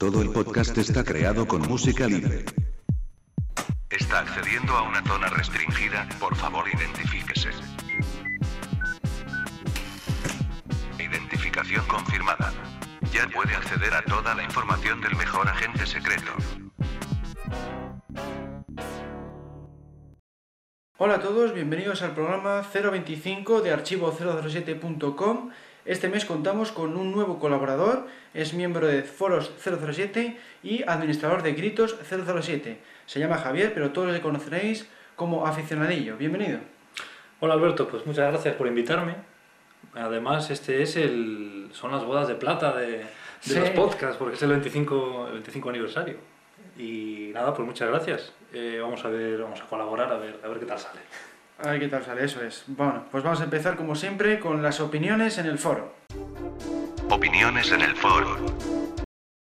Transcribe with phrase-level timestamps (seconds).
[0.00, 2.46] Todo el podcast está creado con música libre.
[3.90, 7.50] Está accediendo a una zona restringida, por favor identifíquese.
[10.98, 12.50] Identificación confirmada.
[13.12, 16.32] Ya puede acceder a toda la información del mejor agente secreto.
[20.96, 25.50] Hola a todos, bienvenidos al programa 025 de archivo007.com.
[25.84, 31.54] Este mes contamos con un nuevo colaborador, es miembro de Foros 007 y administrador de
[31.54, 32.78] Gritos 007.
[33.06, 36.16] Se llama Javier, pero todos le conoceréis como aficionadillo.
[36.16, 36.58] Bienvenido.
[37.40, 39.14] Hola Alberto, pues muchas gracias por invitarme.
[39.94, 43.04] Además, este es el son las bodas de plata de, de
[43.40, 43.58] Sí.
[43.58, 46.16] los podcasts, porque es el 25, el 25 aniversario.
[46.78, 48.32] Y nada, pues muchas gracias.
[48.52, 51.00] Eh, vamos a ver, vamos a colaborar a ver, a ver qué tal sale.
[51.62, 52.64] A ver qué tal sale, eso es.
[52.68, 55.92] Bueno, pues vamos a empezar como siempre con las opiniones en el foro.
[57.10, 58.38] Opiniones en el foro.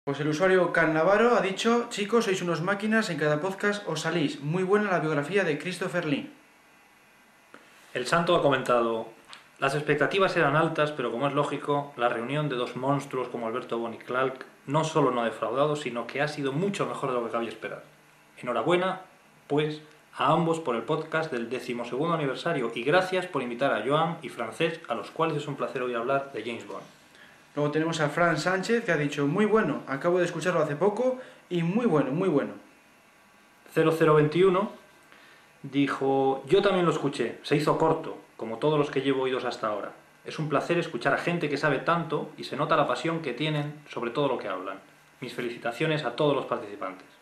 [0.05, 4.41] Pues el usuario Cannavaro ha dicho, chicos, sois unos máquinas, en cada podcast os salís.
[4.41, 6.31] Muy buena la biografía de Christopher Lee.
[7.95, 9.09] El Santo ha comentado,
[9.59, 13.79] las expectativas eran altas, pero como es lógico, la reunión de dos monstruos como Alberto
[13.79, 17.17] Bon y Clark no solo no ha defraudado, sino que ha sido mucho mejor de
[17.17, 17.85] lo que cabía esperar.
[18.37, 19.01] Enhorabuena,
[19.47, 19.81] pues,
[20.17, 24.29] a ambos por el podcast del decimosegundo aniversario y gracias por invitar a Joan y
[24.29, 26.85] Francesc, a los cuales es un placer hoy hablar de James Bond.
[27.57, 31.19] Luego tenemos a Fran Sánchez que ha dicho, muy bueno, acabo de escucharlo hace poco
[31.51, 32.53] y muy bueno, muy bueno.
[33.75, 34.71] 0021
[35.65, 39.67] dijo, yo también lo escuché, se hizo corto, como todos los que llevo oídos hasta
[39.67, 39.93] ahora.
[40.25, 43.33] Es un placer escuchar a gente que sabe tanto y se nota la pasión que
[43.33, 44.79] tienen sobre todo lo que hablan.
[45.21, 47.14] Mis felicitaciones a todos los participantes.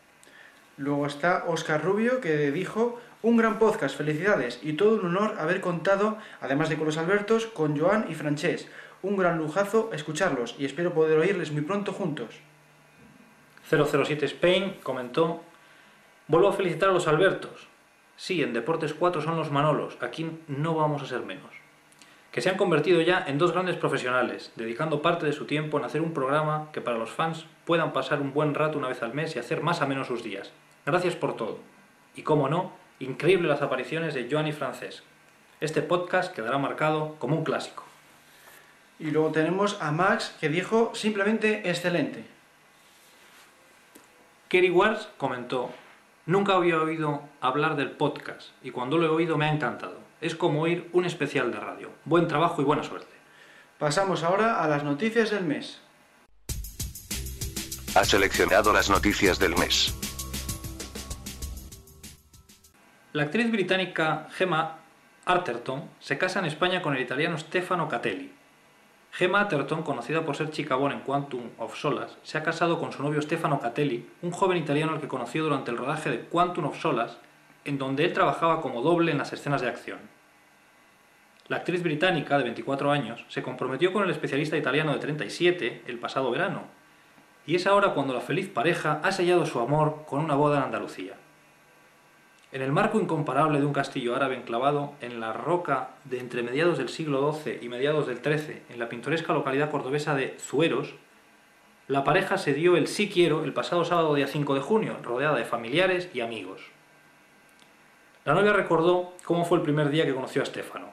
[0.77, 5.61] Luego está Oscar Rubio que dijo, un gran podcast, felicidades y todo un honor haber
[5.61, 8.67] contado, además de con los Albertos, con Joan y Francés.
[9.01, 12.39] Un gran lujazo escucharlos y espero poder oírles muy pronto juntos.
[13.69, 15.41] 007 Spain comentó,
[16.27, 17.67] vuelvo a felicitar a los Albertos.
[18.17, 21.51] Sí, en Deportes 4 son los Manolos, aquí no vamos a ser menos.
[22.31, 25.85] Que se han convertido ya en dos grandes profesionales, dedicando parte de su tiempo en
[25.85, 29.13] hacer un programa que para los fans puedan pasar un buen rato una vez al
[29.13, 30.51] mes y hacer más a menos sus días.
[30.85, 31.59] Gracias por todo.
[32.15, 35.03] Y como no, increíble las apariciones de Joan y Francesc.
[35.61, 37.85] Este podcast quedará marcado como un clásico.
[38.99, 42.25] Y luego tenemos a Max que dijo, simplemente excelente.
[44.49, 45.71] Kerry Wars comentó,
[46.25, 49.99] nunca había oído hablar del podcast y cuando lo he oído me ha encantado.
[50.21, 51.89] Es como oír un especial de radio.
[52.05, 53.13] Buen trabajo y buena suerte.
[53.79, 55.79] Pasamos ahora a las noticias del mes.
[57.95, 59.93] Ha seleccionado las noticias del mes.
[63.13, 64.77] La actriz británica Gemma
[65.25, 68.31] Arterton se casa en España con el italiano Stefano Catelli.
[69.11, 72.91] Gemma Arterton, conocida por ser chica Bond en Quantum of Solace, se ha casado con
[72.91, 76.65] su novio Stefano Catelli, un joven italiano al que conoció durante el rodaje de Quantum
[76.65, 77.17] of Solace,
[77.65, 79.99] en donde él trabajaba como doble en las escenas de acción.
[81.49, 85.99] La actriz británica, de 24 años, se comprometió con el especialista italiano de 37 el
[85.99, 86.63] pasado verano,
[87.45, 90.63] y es ahora cuando la feliz pareja ha sellado su amor con una boda en
[90.63, 91.13] Andalucía.
[92.53, 96.77] En el marco incomparable de un castillo árabe enclavado en la roca de entre mediados
[96.77, 100.93] del siglo XII y mediados del XIII, en la pintoresca localidad cordobesa de Zueros,
[101.87, 105.35] la pareja se dio el sí quiero el pasado sábado día 5 de junio, rodeada
[105.35, 106.61] de familiares y amigos.
[108.23, 110.89] La novia recordó cómo fue el primer día que conoció a Stefano.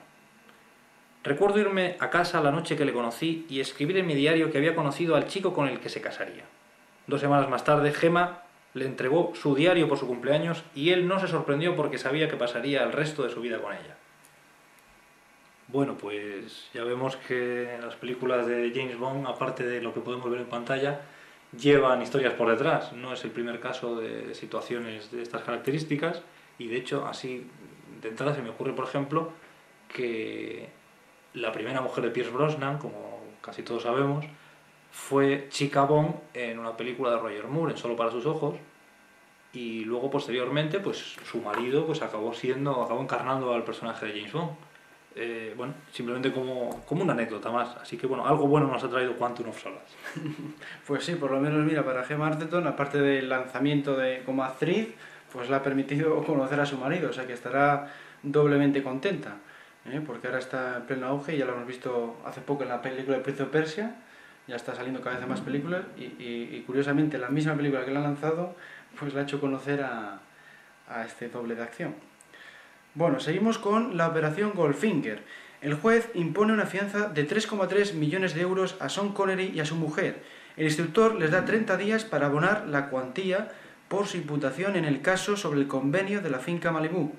[1.22, 4.56] Recuerdo irme a casa la noche que le conocí y escribir en mi diario que
[4.56, 6.44] había conocido al chico con el que se casaría.
[7.06, 8.44] Dos semanas más tarde, Gema
[8.74, 12.36] le entregó su diario por su cumpleaños y él no se sorprendió porque sabía que
[12.36, 13.96] pasaría el resto de su vida con ella.
[15.68, 20.28] Bueno, pues ya vemos que las películas de James Bond, aparte de lo que podemos
[20.28, 21.00] ver en pantalla,
[21.56, 22.92] llevan historias por detrás.
[22.92, 26.22] No es el primer caso de situaciones de estas características
[26.58, 27.46] y de hecho así
[28.02, 29.32] de entrada se me ocurre, por ejemplo,
[29.88, 30.68] que
[31.34, 34.24] la primera mujer de Pierce Brosnan, como casi todos sabemos,
[34.90, 38.56] fue Chica Bond en una película de Roger Moore, en Solo para sus ojos,
[39.52, 44.32] y luego posteriormente, pues su marido, pues acabó siendo, acabó encarnando al personaje de James
[44.32, 44.50] Bond.
[45.16, 47.76] Eh, bueno, simplemente como, como una anécdota más.
[47.76, 49.96] Así que bueno, algo bueno nos ha traído Quantum of Solace.
[50.86, 54.94] Pues sí, por lo menos mira, para Gemma Arterton, aparte del lanzamiento de como actriz,
[55.32, 59.36] pues le ha permitido conocer a su marido, o sea que estará doblemente contenta,
[59.86, 60.00] ¿eh?
[60.04, 62.82] porque ahora está en pleno auge y ya lo hemos visto hace poco en la
[62.82, 63.96] película de Príncipe Persia,
[64.50, 68.02] ya está saliendo cada vez más películas y, curiosamente la misma película que le ha
[68.02, 68.56] lanzado,
[68.98, 70.20] pues le ha hecho conocer a,
[70.88, 71.94] a este doble de acción.
[72.94, 75.22] Bueno, seguimos con la operación Goldfinger.
[75.60, 79.64] El juez impone una fianza de 3,3 millones de euros a Sean Connery y a
[79.64, 80.22] su mujer,
[80.56, 83.52] El instructor les da 30 días para abonar la cuantía
[83.88, 87.12] por su imputación en el caso sobre el convenio de la finca Malibú.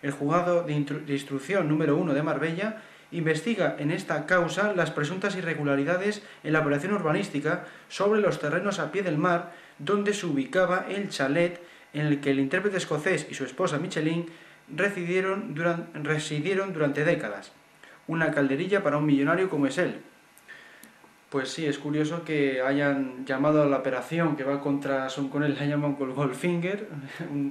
[0.00, 5.36] El juzgado de, de instrucción número 1 de Marbella investiga en esta causa las presuntas
[5.36, 10.86] irregularidades en la operación urbanística sobre los terrenos a pie del mar donde se ubicaba
[10.88, 11.60] el chalet
[11.92, 14.26] en el que el intérprete escocés y su esposa Michelin
[14.74, 17.52] residieron durante, décadas.
[18.06, 20.00] Una calderilla para un millonario como es él.
[21.30, 25.42] Pues sí, es curioso que hayan llamado a la operación que va contra Son con
[25.44, 26.88] él, la llaman con Goldfinger,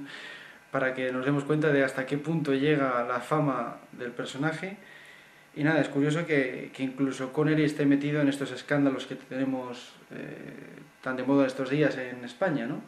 [0.72, 4.78] para que nos demos cuenta de hasta qué punto llega la fama del personaje.
[5.58, 9.92] Y nada, es curioso que, que incluso Connery esté metido en estos escándalos que tenemos
[10.12, 12.80] eh, tan de moda estos días en España, ¿no?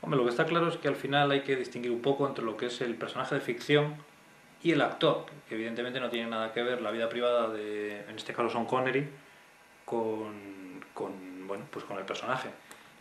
[0.00, 2.44] Hombre, lo que está claro es que al final hay que distinguir un poco entre
[2.44, 3.96] lo que es el personaje de ficción
[4.62, 8.16] y el actor, que evidentemente no tiene nada que ver la vida privada de, en
[8.16, 9.06] este caso, Son Connery,
[9.84, 10.32] con,
[10.94, 11.12] con,
[11.46, 12.48] bueno, pues con el personaje.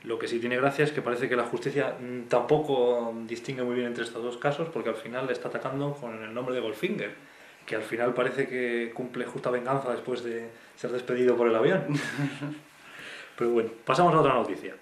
[0.03, 3.75] Lo que sí tiene gracia es que parece que la justicia mm, tampoco distingue muy
[3.75, 6.59] bien entre estos dos casos, porque al final le está atacando con el nombre de
[6.59, 7.30] Goldfinger,
[7.65, 11.85] que al final parece que cumple justa venganza después de ser despedido por el avión.
[13.37, 14.75] Pero bueno, pasamos a otra noticia.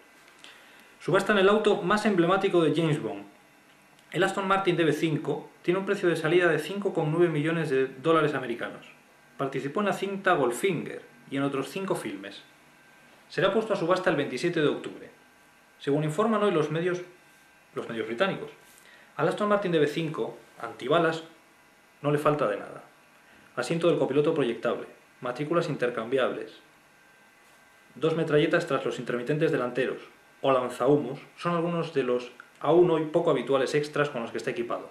[0.99, 3.23] Subasta en el auto más emblemático de James Bond.
[4.11, 8.85] El Aston Martin DB5 tiene un precio de salida de 5,9 millones de dólares americanos.
[9.37, 12.41] Participó en la cinta Goldfinger y en otros 5 filmes.
[13.29, 15.09] Será puesto a subasta el 27 de octubre.
[15.77, 17.01] Según informan hoy los medios,
[17.75, 18.49] los medios británicos,
[19.15, 21.23] al Aston Martin DB5, antibalas,
[22.01, 22.83] no le falta de nada.
[23.55, 24.87] Asiento del copiloto proyectable,
[25.21, 26.53] matrículas intercambiables,
[27.95, 30.01] dos metralletas tras los intermitentes delanteros
[30.41, 32.31] o lanzahumos son algunos de los
[32.61, 34.89] aún hoy poco habituales extras con los que está equipado.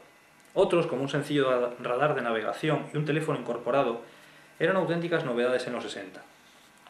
[0.54, 4.02] Otros, como un sencillo radar de navegación y un teléfono incorporado,
[4.58, 6.20] eran auténticas novedades en los 60.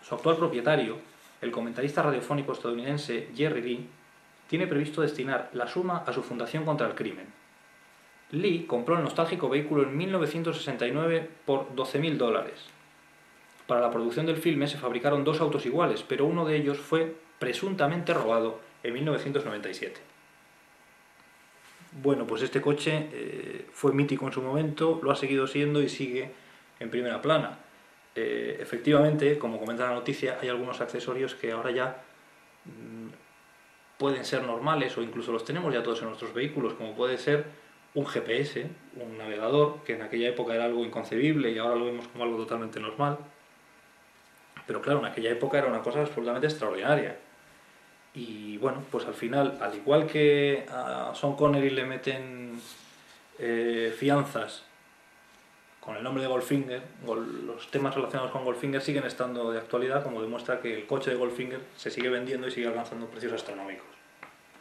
[0.02, 0.96] Su actual propietario,
[1.40, 3.88] el comentarista radiofónico estadounidense Jerry Lee,
[4.48, 7.26] tiene previsto destinar la suma a su Fundación contra el Crimen.
[8.30, 12.66] Lee compró el nostálgico vehículo en 1969 por 12.000 dólares.
[13.66, 17.14] Para la producción del filme se fabricaron dos autos iguales, pero uno de ellos fue
[17.38, 20.00] presuntamente robado en 1997.
[22.02, 25.88] Bueno, pues este coche eh, fue mítico en su momento, lo ha seguido siendo y
[25.88, 26.30] sigue
[26.80, 27.58] en primera plana.
[28.14, 32.02] Eh, efectivamente, como comenta la noticia, hay algunos accesorios que ahora ya
[32.64, 33.08] mm,
[33.96, 37.46] pueden ser normales o incluso los tenemos ya todos en nuestros vehículos, como puede ser
[37.98, 38.64] un GPS,
[38.94, 42.36] un navegador, que en aquella época era algo inconcebible y ahora lo vemos como algo
[42.36, 43.18] totalmente normal.
[44.68, 47.16] Pero claro, en aquella época era una cosa absolutamente extraordinaria.
[48.14, 52.60] Y bueno, pues al final, al igual que a Sean Connery le meten
[53.40, 54.62] eh, fianzas
[55.80, 60.22] con el nombre de Goldfinger, los temas relacionados con Goldfinger siguen estando de actualidad, como
[60.22, 63.97] demuestra que el coche de Goldfinger se sigue vendiendo y sigue alcanzando precios astronómicos.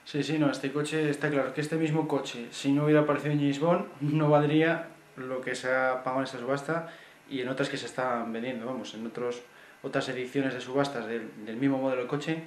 [0.07, 3.33] Sí, sí, no, este coche está claro que este mismo coche, si no hubiera aparecido
[3.33, 4.87] en James Bond, no valdría
[5.17, 6.87] lo que se ha pagado en esta subasta
[7.29, 9.41] y en otras que se están vendiendo, vamos, en otros,
[9.83, 12.43] otras ediciones de subastas del, del mismo modelo de coche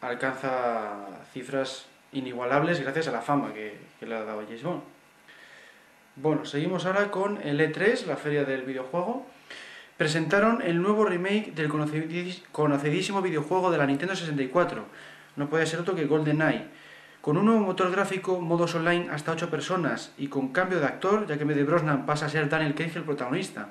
[0.00, 3.76] alcanza cifras inigualables gracias a la fama que,
[4.06, 4.82] le ha dado James Bond.
[6.14, 9.26] Bueno, seguimos ahora con el E3, la feria del videojuego.
[9.96, 11.68] Presentaron el nuevo remake del
[12.52, 14.84] conocidísimo videojuego de la Nintendo 64.
[15.34, 16.78] No puede ser otro que GoldenEye.
[17.20, 21.26] Con un nuevo motor gráfico, modos online hasta 8 personas y con cambio de actor,
[21.26, 23.68] ya que en Brosnan pasa a ser Daniel Craig el protagonista.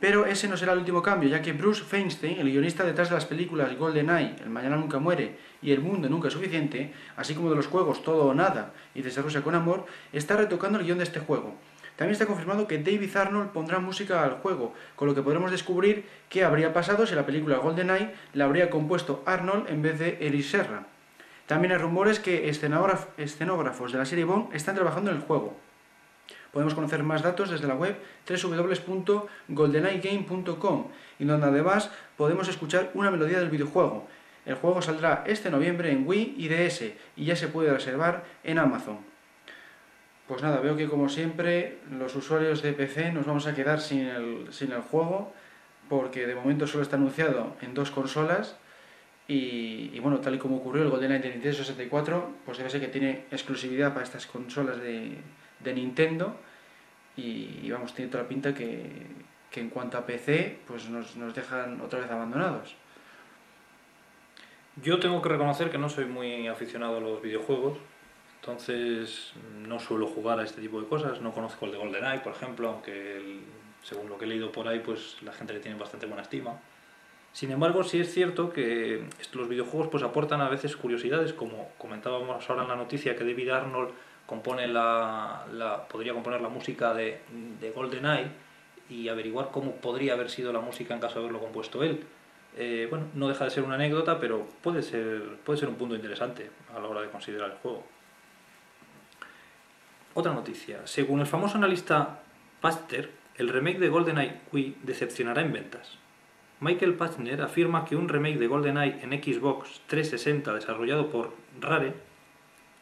[0.00, 3.16] Pero ese no será el último cambio, ya que Bruce Feinstein, el guionista detrás de
[3.16, 7.50] las películas GoldenEye, El Mañana Nunca Muere y El Mundo Nunca es Suficiente, así como
[7.50, 11.04] de los juegos Todo o Nada y Desarrolla con Amor, está retocando el guion de
[11.04, 11.56] este juego.
[11.96, 16.06] También está confirmado que David Arnold pondrá música al juego, con lo que podremos descubrir
[16.28, 20.44] qué habría pasado si la película GoldenEye la habría compuesto Arnold en vez de Eric
[20.44, 20.86] Serra.
[21.48, 25.56] También hay rumores que escenógrafos de la serie Bond están trabajando en el juego.
[26.52, 27.96] Podemos conocer más datos desde la web
[28.28, 30.88] www.goldeneyegame.com
[31.18, 34.06] y donde además podemos escuchar una melodía del videojuego.
[34.44, 36.82] El juego saldrá este noviembre en Wii y DS
[37.16, 38.98] y ya se puede reservar en Amazon.
[40.26, 44.06] Pues nada, veo que como siempre los usuarios de PC nos vamos a quedar sin
[44.06, 45.32] el juego
[45.88, 48.58] porque de momento solo está anunciado en dos consolas
[49.30, 52.88] y, bueno, tal y como ocurrió el GoldenEye de Nintendo 64, pues debe ser que
[52.88, 55.20] tiene exclusividad para estas consolas de,
[55.74, 56.34] Nintendo
[57.14, 58.88] y, vamos, tiene toda la pinta que,
[59.50, 62.74] que en cuanto a PC pues nos, nos, dejan otra vez abandonados.
[64.82, 67.76] Yo tengo que reconocer que no soy muy aficionado a los videojuegos,
[68.40, 69.34] entonces
[69.66, 72.70] no suelo jugar a este tipo de cosas, no conozco el de GoldenEye, por ejemplo,
[72.70, 73.40] aunque
[73.82, 76.58] según lo que he leído por ahí, pues la gente le tiene bastante buena estima.
[77.32, 82.48] Sin embargo, sí es cierto que los videojuegos pues aportan a veces curiosidades, como comentábamos
[82.50, 83.90] ahora en la noticia que David Arnold
[84.26, 85.44] compone la,
[85.88, 87.20] podría componer la música de,
[87.60, 88.28] de GoldenEye
[88.90, 92.04] y averiguar cómo podría haber sido la música en caso de haberlo compuesto él.
[92.56, 95.94] Eh, bueno, no deja de ser una anécdota, pero puede ser, puede ser un punto
[95.94, 97.84] interesante a la hora de considerar el juego.
[100.14, 100.86] Otra noticia.
[100.86, 102.20] Según el famoso analista
[102.60, 105.98] Paster, el remake de GoldenEye Wii decepcionará en ventas.
[106.60, 111.94] Michael Pachner afirma que un remake de GoldenEye en Xbox 360 desarrollado por Rare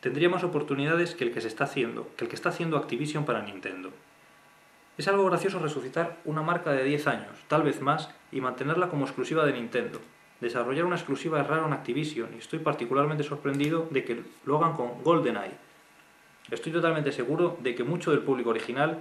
[0.01, 3.27] tendría más oportunidades que el que se está haciendo, que el que está haciendo Activision
[3.27, 3.91] para Nintendo.
[4.97, 9.05] Es algo gracioso resucitar una marca de 10 años, tal vez más, y mantenerla como
[9.05, 10.01] exclusiva de Nintendo.
[10.41, 14.73] Desarrollar una exclusiva es raro en Activision y estoy particularmente sorprendido de que lo hagan
[14.73, 15.53] con GoldenEye.
[16.51, 19.01] Estoy totalmente seguro de que mucho del público original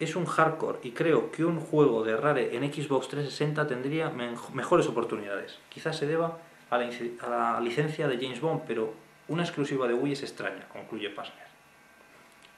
[0.00, 4.86] es un hardcore y creo que un juego de Rare en Xbox 360 tendría mejores
[4.88, 5.58] oportunidades.
[5.68, 6.38] Quizás se deba
[6.70, 8.94] a la, licencia de James Bond, pero
[9.28, 11.50] una exclusiva de Wii es extraña, concluye Pasner.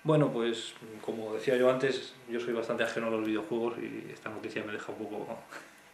[0.04, 4.30] Bueno, pues como decía yo antes, yo soy bastante ajeno a los videojuegos y esta
[4.30, 5.26] noticia me deja un poco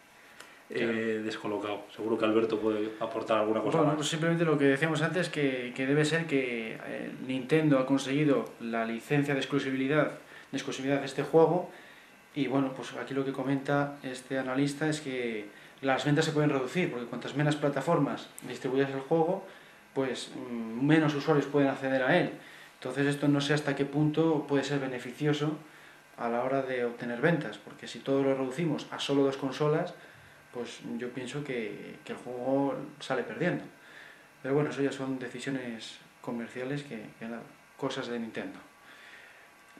[0.71, 1.85] eh, descolocado.
[1.97, 5.73] Seguro que Alberto puede aportar alguna cosa bueno, Pues simplemente lo que decíamos antes, que,
[5.75, 10.19] que debe ser que eh, Nintendo ha conseguido la licencia de exclusividad
[10.51, 11.71] de exclusividad de este juego.
[12.35, 15.49] Y bueno, pues aquí lo que comenta este analista es que
[15.81, 19.47] las ventas se pueden reducir, porque cuantas menos plataformas distribuyas el juego,
[19.95, 22.33] pues mm, menos usuarios pueden acceder a él.
[22.75, 25.59] Entonces esto no sé hasta qué punto puede ser beneficioso
[26.17, 29.95] a la hora de obtener ventas, porque si todo lo reducimos a solo dos consolas,
[30.53, 33.65] pues yo pienso que, el juego sale perdiendo.
[34.43, 37.29] Pero bueno, eso ya son decisiones comerciales que, que
[37.77, 38.59] cosas de Nintendo.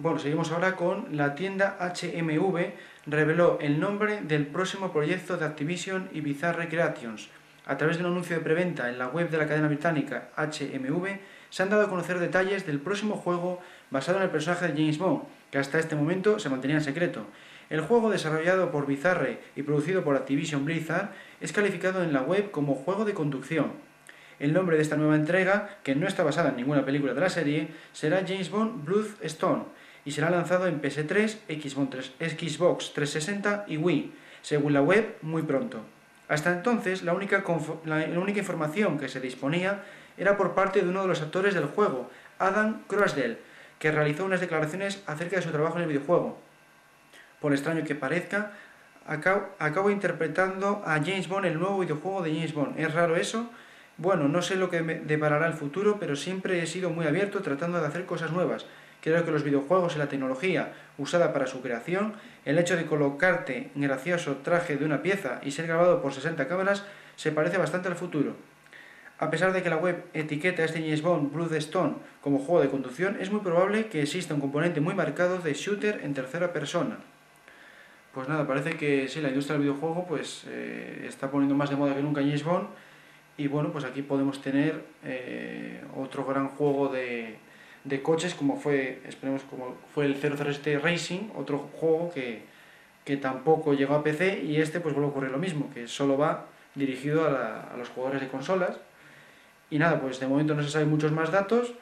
[0.01, 2.73] Bueno, seguimos ahora con la tienda HMV
[3.07, 7.31] reveló el nombre del próximo proyecto de Activision y Bizarre Creations.
[7.67, 11.19] A través de un anuncio de preventa en la web de la cadena británica HMV
[11.51, 14.99] se han dado a conocer detalles del próximo juego basado en el personaje de James
[14.99, 17.27] Bond, que hasta este momento se mantenía en secreto.
[17.69, 22.53] El juego desarrollado por Bizarre y producido por Activision Blizzard es calificado en la web
[22.53, 23.73] como juego de conducción.
[24.39, 27.29] El nombre de esta nueva entrega, que no está basada en ninguna película de la
[27.29, 29.65] serie, será James Bond Bloodstone
[30.09, 35.83] y será lanzado en PS3, Xbox 360 y Wii, según la web, muy pronto.
[36.29, 37.45] Hasta entonces, la única,
[38.39, 39.83] información que se disponía
[40.17, 43.37] era por parte de uno de los actores del juego, Adam Croasdell,
[43.79, 46.39] que realizó unas declaraciones acerca de su trabajo en el videojuego.
[47.39, 48.53] Por extraño que parezca,
[49.07, 52.81] acabo, acabo interpretando a James Bond el nuevo videojuego de James Bond.
[52.81, 53.51] ¿Es raro eso?
[53.99, 57.43] Bueno, no sé lo que me deparará el futuro, pero siempre he sido muy abierto
[57.43, 58.65] tratando de hacer cosas nuevas
[59.03, 62.15] Creo que los videojuegos y la tecnología usada para su creación,
[62.45, 66.49] el hecho de colocarte en gracioso traje de una pieza y ser grabado por 60
[66.49, 66.85] cámaras,
[67.17, 68.35] se parece bastante al futuro.
[69.21, 72.69] A pesar de que la web etiqueta a este James Bond Bloodstone como juego de
[72.69, 76.99] conducción, es muy probable que exista un componente muy marcado de shooter en tercera persona.
[78.15, 81.77] Pues nada, parece que sí, la industria del videojuego pues, eh, está poniendo más de
[81.77, 82.69] moda que nunca James Bond.
[83.37, 87.39] Y bueno, pues aquí podemos tener eh, otro gran juego de,
[87.85, 92.43] de coches como fue, esperemos, como fue el 007 Racing, otro juego que,
[93.05, 96.19] que tampoco llegó a PC y este pues vuelve a ocurrir lo mismo, que solo
[96.19, 98.77] va dirigido a, a, los jugadores de consolas.
[99.71, 101.73] Y nada, pues de momento no se saben muchos más datos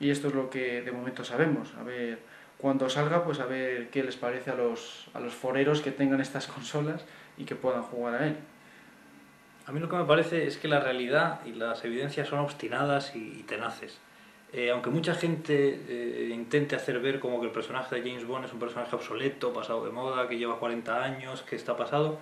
[0.00, 1.74] y esto es lo que de momento sabemos.
[1.78, 2.18] A ver,
[2.58, 6.20] cuando salga, pues a ver qué les parece a los, a los foreros que tengan
[6.20, 7.04] estas consolas
[7.36, 8.36] y que puedan jugar a él.
[9.66, 13.14] A mí lo que me parece es que la realidad y las evidencias son obstinadas
[13.14, 13.98] y tenaces.
[14.52, 18.46] Eh, aunque mucha gente eh, intente hacer ver como que el personaje de James Bond
[18.46, 22.18] es un personaje obsoleto, pasado de moda, que lleva 40 años, que está pasado,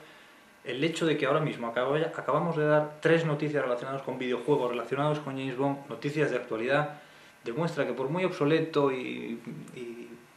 [0.64, 5.21] el hecho de que ahora mismo acabamos de dar tres noticias relacionadas con videojuegos, relacionados
[5.21, 7.00] con James Bond, noticias de actualidad,
[7.45, 9.38] demuestra que por muy obsoleto y,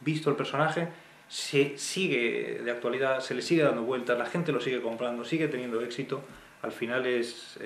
[0.00, 0.88] visto el personaje,
[1.28, 5.48] se sigue de actualidad, se le sigue dando vueltas, la gente lo sigue comprando, sigue
[5.48, 6.22] teniendo éxito,
[6.62, 7.58] al final es,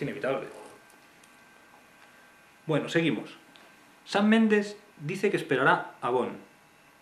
[0.00, 0.46] inevitable.
[2.66, 3.39] Bueno, seguimos.
[4.04, 6.36] Sam Mendes dice que esperará a Bond.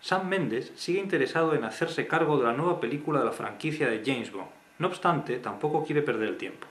[0.01, 4.03] Sam Mendes sigue interesado en hacerse cargo de la nueva película de la franquicia de
[4.05, 4.49] James Bond.
[4.79, 6.67] No obstante, tampoco quiere perder el tiempo.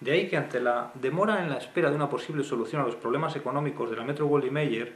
[0.00, 2.96] De ahí que ante la demora en la espera de una posible solución a los
[2.96, 4.92] problemas económicos de la Metro Goldwyn Mayer,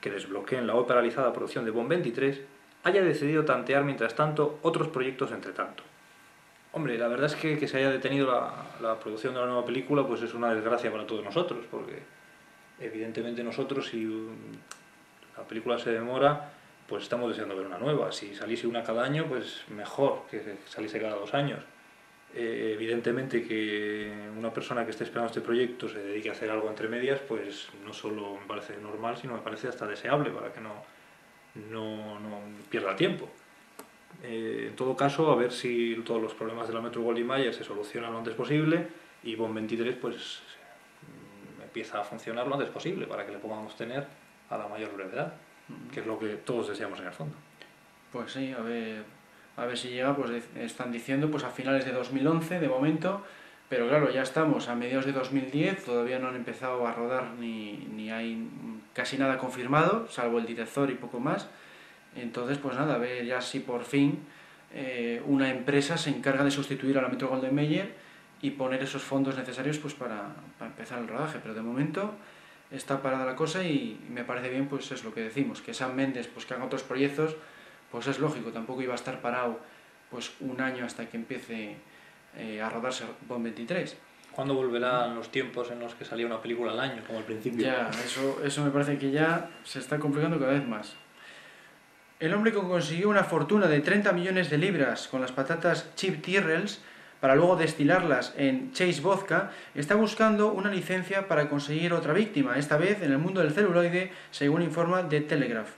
[0.00, 2.40] que desbloqueen la hoy paralizada producción de Bond 23,
[2.84, 5.84] haya decidido tantear mientras tanto otros proyectos entre tanto.
[6.72, 9.64] Hombre, la verdad es que que se haya detenido la, la producción de la nueva
[9.64, 12.02] película pues es una desgracia para todos nosotros, porque
[12.80, 14.08] evidentemente nosotros si
[15.36, 16.52] la película se demora,
[16.86, 18.12] pues estamos deseando ver una nueva.
[18.12, 21.60] Si saliese una cada año, pues mejor que saliese cada dos años.
[22.34, 26.68] Eh, evidentemente que una persona que esté esperando este proyecto se dedique a hacer algo
[26.68, 30.60] entre medias, pues no solo me parece normal, sino me parece hasta deseable para que
[30.60, 30.82] no,
[31.70, 33.28] no, no pierda tiempo.
[34.22, 37.54] Eh, en todo caso, a ver si todos los problemas de la Metro Goldwyn Mayer
[37.54, 38.86] se solucionan lo antes posible
[39.24, 40.40] y BOM 23 pues
[41.72, 44.06] empieza a funcionar lo antes posible para que le podamos tener
[44.50, 45.32] a la mayor brevedad,
[45.90, 47.34] que es lo que todos deseamos en el fondo.
[48.12, 49.04] Pues sí, a ver,
[49.56, 53.24] a ver si llega, pues están diciendo pues a finales de 2011 de momento,
[53.70, 57.88] pero claro, ya estamos a mediados de 2010, todavía no han empezado a rodar ni,
[57.90, 58.46] ni hay
[58.92, 61.48] casi nada confirmado, salvo el director y poco más.
[62.14, 64.18] Entonces, pues nada, a ver ya si por fin
[64.74, 68.01] eh, una empresa se encarga de sustituir a la Metro Golden Mayer
[68.42, 71.38] y poner esos fondos necesarios pues para, para, empezar el rodaje.
[71.40, 72.12] Pero de momento
[72.70, 75.94] está parada la cosa y, me parece bien, pues es lo que decimos, que Sam
[75.94, 77.36] Mendes pues que haga otros proyectos,
[77.90, 79.60] pues es lógico, tampoco iba a estar parado
[80.10, 81.76] pues un año hasta que empiece
[82.36, 83.96] eh, a rodarse Bond 23.
[84.32, 87.66] ¿Cuándo volverán los tiempos en los que salía una película al año, como al principio?
[87.66, 90.94] Ya, eso, eso me parece que ya se está complicando cada vez más.
[92.18, 96.22] El hombre que consiguió una fortuna de 30 millones de libras con las patatas Chip
[96.22, 96.80] Tyrrells
[97.22, 102.76] para luego destilarlas en Chase Vodka, está buscando una licencia para conseguir otra víctima, esta
[102.76, 105.68] vez en el mundo del celuloide, según informa The Telegraph.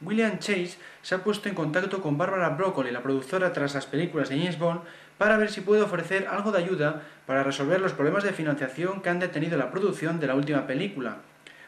[0.00, 4.28] William Chase se ha puesto en contacto con Barbara Broccoli, la productora tras las películas
[4.28, 4.80] de James Bond,
[5.18, 9.08] para ver si puede ofrecer algo de ayuda para resolver los problemas de financiación que
[9.08, 11.18] han detenido la producción de la última película.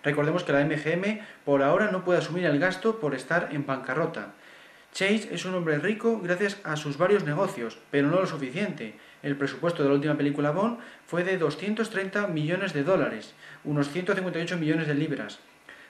[0.03, 4.33] Recordemos que la MGM por ahora no puede asumir el gasto por estar en bancarrota.
[4.93, 8.95] Chase es un hombre rico gracias a sus varios negocios, pero no lo suficiente.
[9.25, 14.57] El presupuesto de la última película Bond fue de 230 millones de dólares, unos 158
[14.57, 15.41] millones de libras.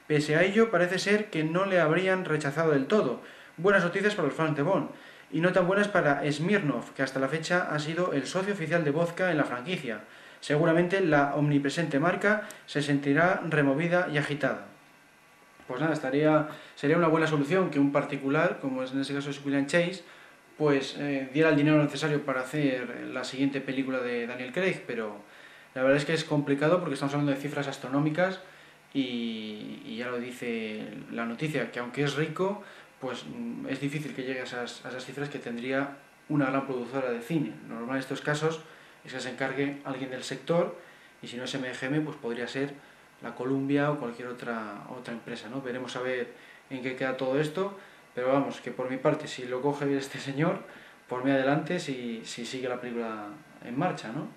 [0.06, 3.20] Pese a ello, parece ser que no le habrían rechazado del todo.
[3.58, 4.88] Buenas noticias para los fans de Bond,
[5.30, 8.84] y no tan buenas para Smirnov, que hasta la fecha ha sido el socio oficial
[8.84, 10.00] de vodka en la franquicia
[10.44, 14.66] seguramente la omnipresente marca se sentirá removida y agitada.
[15.66, 19.30] Pues nada, estaría, sería una buena solución que un particular, como es en este caso
[19.30, 20.04] es William Chase,
[20.56, 25.16] pues eh, diera el dinero necesario para hacer la siguiente película de Daniel Craig, pero
[25.74, 28.40] la verdad es que es complicado porque estamos hablando de cifras astronómicas
[28.92, 32.62] y, ya lo dice la noticia, que aunque es rico,
[33.00, 35.96] pues mm, es difícil que llegue a esas, cifras que tendría
[36.28, 37.52] una gran productora de cine.
[37.68, 38.60] Normal en estos casos
[39.04, 40.78] es que se encargue alguien del sector
[41.20, 42.72] y si no es MGM pues podría ser
[43.22, 45.60] la Columbia o cualquier otra, otra empresa, ¿no?
[45.60, 46.32] Veremos a ver
[46.70, 47.76] en qué queda todo esto,
[48.14, 50.60] pero vamos, que por mi parte, si lo coge este señor,
[51.08, 53.28] por mí adelante si, si sigue la película
[53.64, 54.28] en marcha, ¿no?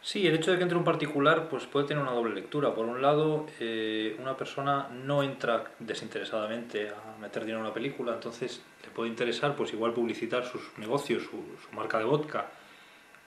[0.00, 2.74] Sí, el hecho de que entre un particular pues puede tener una doble lectura.
[2.74, 8.12] Por un lado, eh, una persona no entra desinteresadamente a meter dinero en una película,
[8.12, 12.48] entonces le puede interesar pues igual publicitar sus negocios, su, su marca de vodka,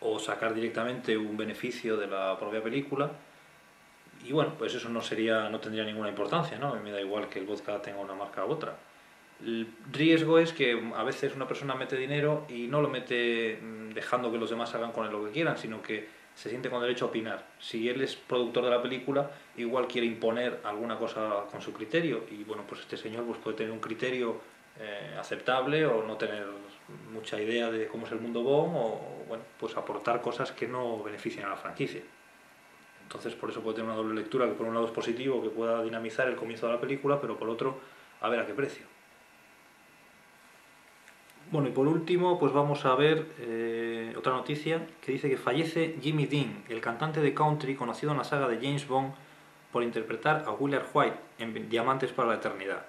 [0.01, 3.11] o sacar directamente un beneficio de la propia película.
[4.23, 6.75] Y bueno, pues eso no sería, no tendría ninguna importancia, ¿no?
[6.75, 8.75] Me da igual que el vodka tenga una marca u otra.
[9.43, 13.89] El riesgo es que a veces una persona mete dinero y no lo mete mm,
[13.91, 16.81] dejando que los demás hagan con él lo que quieran, sino que se siente con
[16.81, 17.47] derecho a opinar.
[17.59, 22.25] Si él es productor de la película, igual quiere imponer alguna cosa con su criterio
[22.29, 24.39] y bueno, pues este señor pues puede tener un criterio
[24.79, 26.45] eh, aceptable o no tener
[27.11, 31.01] mucha idea de cómo es el mundo BOM o bueno, pues aportar cosas que no
[31.03, 32.01] beneficien a la franquicia.
[33.01, 35.49] Entonces por eso puede tener una doble lectura que por un lado es positivo, que
[35.49, 37.79] pueda dinamizar el comienzo de la película, pero por otro,
[38.21, 38.96] a ver a qué precio.
[41.49, 45.97] Bueno, y por último, pues vamos a ver eh, otra noticia que dice que fallece
[46.01, 49.13] Jimmy Dean, el cantante de country conocido en la saga de James Bond
[49.71, 52.85] por interpretar a Willard White en Diamantes para la Eternidad.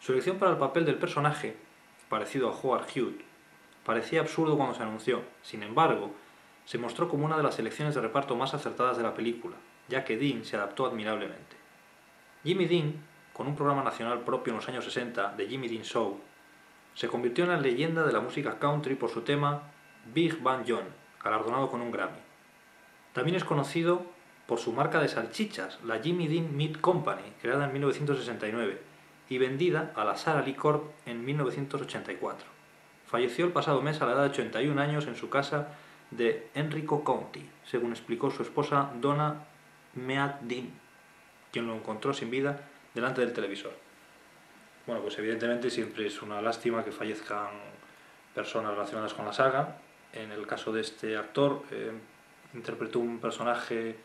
[0.00, 1.54] Su elección para el papel del personaje,
[2.08, 3.24] parecido a Howard Hughes,
[3.84, 5.22] parecía absurdo cuando se anunció.
[5.42, 6.10] Sin embargo,
[6.64, 9.54] se mostró como una de las elecciones de reparto más acertadas de la película,
[9.86, 11.56] ya que Dean se adaptó admirablemente.
[12.42, 12.94] Jimmy Dean,
[13.32, 16.18] con un programa nacional propio en los años 60, The Jimmy Dean Show,
[16.98, 19.62] se convirtió en la leyenda de la música country por su tema
[20.12, 20.82] Big Band John,
[21.22, 22.18] galardonado con un Grammy.
[23.12, 24.02] También es conocido
[24.48, 28.80] por su marca de salchichas, la Jimmy Dean Meat Company, creada en 1969,
[29.28, 32.48] y vendida a la Sara Lee Corp en 1984.
[33.06, 35.68] Falleció el pasado mes a la edad de 81 años en su casa
[36.10, 39.44] de Enrico County, según explicó su esposa Donna
[39.94, 40.72] Mead-Dean,
[41.52, 43.87] quien lo encontró sin vida delante del televisor.
[44.88, 47.50] Bueno, pues evidentemente siempre es una lástima que fallezcan
[48.34, 49.76] personas relacionadas con la saga.
[50.14, 51.92] En el caso de este actor, eh,
[52.54, 53.96] interpretó un personaje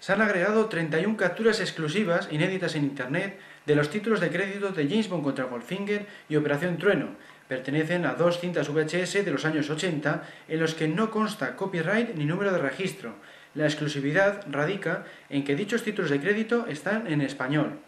[0.00, 4.88] Se han agregado 31 capturas exclusivas, inéditas en Internet, de los títulos de crédito de
[4.88, 7.10] James Bond contra Goldfinger y Operación Trueno.
[7.46, 12.16] Pertenecen a dos cintas VHS de los años 80 en los que no consta copyright
[12.16, 13.14] ni número de registro.
[13.54, 17.78] La exclusividad radica en que dichos títulos de crédito están en español.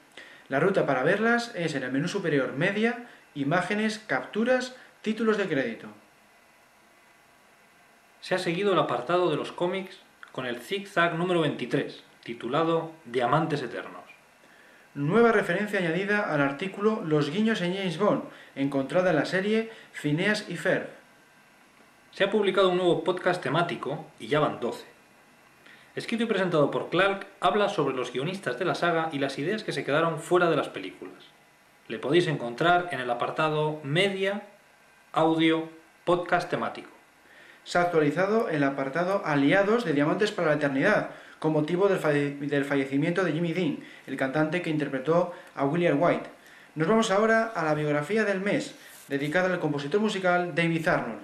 [0.48, 5.88] La ruta para verlas es en el menú superior Media, Imágenes, Capturas, Títulos de crédito.
[8.20, 9.98] Se ha seguido el apartado de los cómics
[10.32, 14.02] con el zigzag número 23, titulado Diamantes Eternos.
[14.94, 20.46] Nueva referencia añadida al artículo Los guiños en James Bond, encontrada en la serie Phineas
[20.48, 20.88] y Ferb.
[22.12, 24.95] Se ha publicado un nuevo podcast temático, y ya van 12.
[25.96, 29.64] Escrito y presentado por Clark, habla sobre los guionistas de la saga y las ideas
[29.64, 31.14] que se quedaron fuera de las películas.
[31.88, 34.42] Le podéis encontrar en el apartado Media,
[35.14, 35.70] Audio,
[36.04, 36.90] Podcast temático.
[37.64, 42.36] Se ha actualizado el apartado Aliados de Diamantes para la Eternidad, con motivo del, falle
[42.40, 46.28] del, fallecimiento de Jimmy Dean, el cantante que interpretó a William White.
[46.74, 48.74] Nos vamos ahora a la biografía del mes,
[49.08, 51.22] dedicada al compositor musical David Arnold.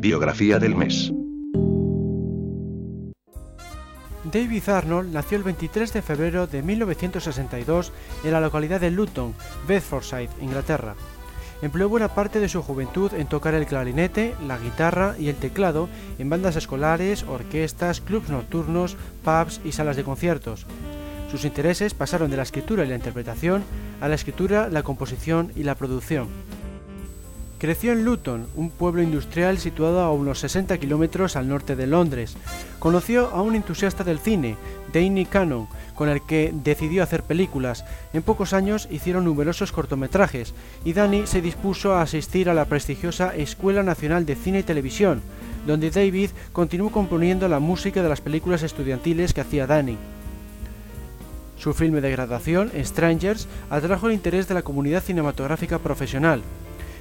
[0.00, 1.12] Biografía del mes.
[4.24, 9.34] David Arnold nació el 23 de febrero de 1962 en la localidad de Luton,
[9.66, 10.94] Bedfordshire, Inglaterra.
[11.62, 15.88] Empleó buena parte de su juventud en tocar el clarinete, la guitarra y el teclado
[16.18, 20.66] en bandas escolares, orquestas, clubs nocturnos, pubs y salas de conciertos.
[21.30, 23.62] Sus intereses pasaron de la escritura y la interpretación
[24.00, 26.28] a la escritura, la composición y la producción.
[27.60, 32.38] Creció en Luton, un pueblo industrial situado a unos 60 kilómetros al norte de Londres.
[32.78, 34.56] Conoció a un entusiasta del cine,
[34.94, 37.84] Danny Cannon, con el que decidió hacer películas.
[38.14, 40.54] En pocos años hicieron numerosos cortometrajes
[40.86, 45.20] y Danny se dispuso a asistir a la prestigiosa Escuela Nacional de Cine y Televisión,
[45.66, 49.98] donde David continuó componiendo la música de las películas estudiantiles que hacía Danny.
[51.58, 56.40] Su filme de graduación, Strangers, atrajo el interés de la comunidad cinematográfica profesional.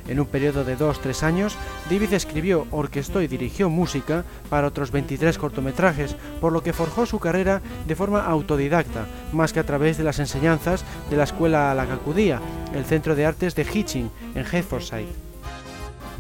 [0.10, 1.56] En un periodo de 2-3 años,
[1.90, 7.20] David escribió, orquestó y dirigió música para otros 23 cortometrajes, por lo que forjó su
[7.20, 11.76] carrera de forma autodidacta, más que a través de las enseñanzas de la escuela a
[11.76, 12.42] la que acudía,
[12.74, 15.30] el Centro de Artes de Hitching, en Hertfordshire.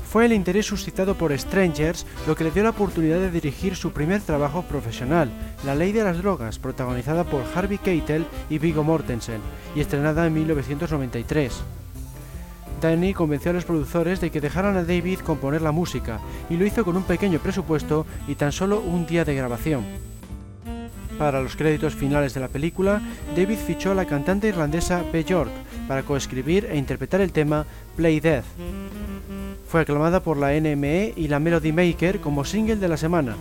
[0.08, 3.91] Fue el interés suscitado por Strangers lo que le dio la oportunidad de dirigir su
[3.91, 5.32] primer trabajo profesional,
[5.65, 9.41] La Ley de las Drogas, protagonizada por Harvey Keitel y Viggo Mortensen,
[9.75, 11.62] y estrenada en 1993.
[12.79, 16.65] Danny convenció a los productores de que dejaran a David componer la música, y lo
[16.65, 19.83] hizo con un pequeño presupuesto y tan solo un día de grabación.
[21.17, 23.01] Para los créditos finales de la película,
[23.35, 25.51] David fichó a la cantante irlandesa Beth York
[25.87, 27.65] para coescribir e interpretar el tema
[27.97, 28.45] Play Death.
[29.67, 33.35] Fue aclamada por la NME y la Melody Maker como single de la semana.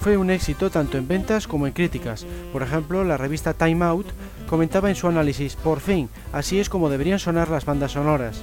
[0.00, 2.26] Fue un éxito tanto en ventas como en críticas.
[2.54, 4.06] Por ejemplo, la revista Time Out
[4.48, 8.42] comentaba en su análisis, por fin, así es como deberían sonar las bandas sonoras.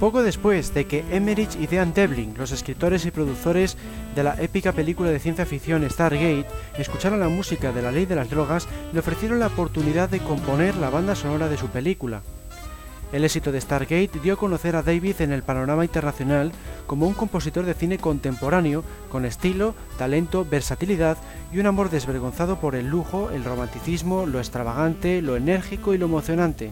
[0.00, 3.76] Poco después de que Emmerich y Dean Devlin, los escritores y productores
[4.14, 6.46] de la épica película de ciencia ficción Stargate,
[6.78, 10.76] escucharon la música de la ley de las drogas, le ofrecieron la oportunidad de componer
[10.76, 12.22] la banda sonora de su película.
[13.10, 16.52] El éxito de Stargate dio a conocer a David en el panorama internacional
[16.86, 21.16] como un compositor de cine contemporáneo con estilo, talento, versatilidad
[21.50, 26.04] y un amor desvergonzado por el lujo, el romanticismo, lo extravagante, lo enérgico y lo
[26.04, 26.70] emocionante.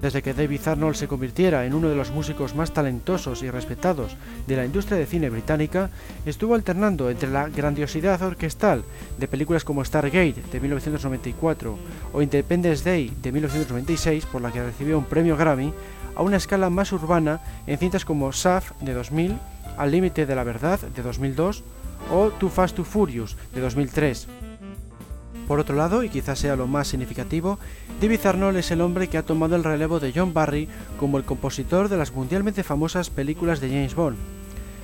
[0.00, 4.16] Desde que David Arnold se convirtiera en uno de los músicos más talentosos y respetados
[4.46, 5.90] de la industria de cine británica,
[6.24, 8.84] estuvo alternando entre la grandiosidad orquestal
[9.18, 11.78] de películas como Stargate de 1994
[12.12, 15.72] o Independence Day de 1996, por la que recibió un premio Grammy,
[16.14, 19.36] a una escala más urbana en cintas como SAF de 2000,
[19.76, 21.62] Al límite de la verdad de 2002
[22.10, 24.47] o Too Fast Too Furious de 2003.
[25.48, 27.58] Por otro lado, y quizás sea lo más significativo,
[28.02, 30.68] David Arnold es el hombre que ha tomado el relevo de John Barry
[31.00, 34.18] como el compositor de las mundialmente famosas películas de James Bond.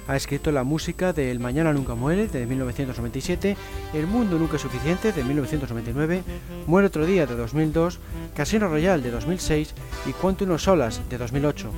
[0.09, 3.59] Ha escrito la música de El Mañana Nunca Muere de 1997,
[3.93, 6.23] El Mundo Nunca es Suficiente de 1999,
[6.67, 8.01] Muere Otro Día de 2002,
[8.35, 9.75] Casino Royale de 2006
[10.07, 11.71] y Cuánto Unos Solas de 2008.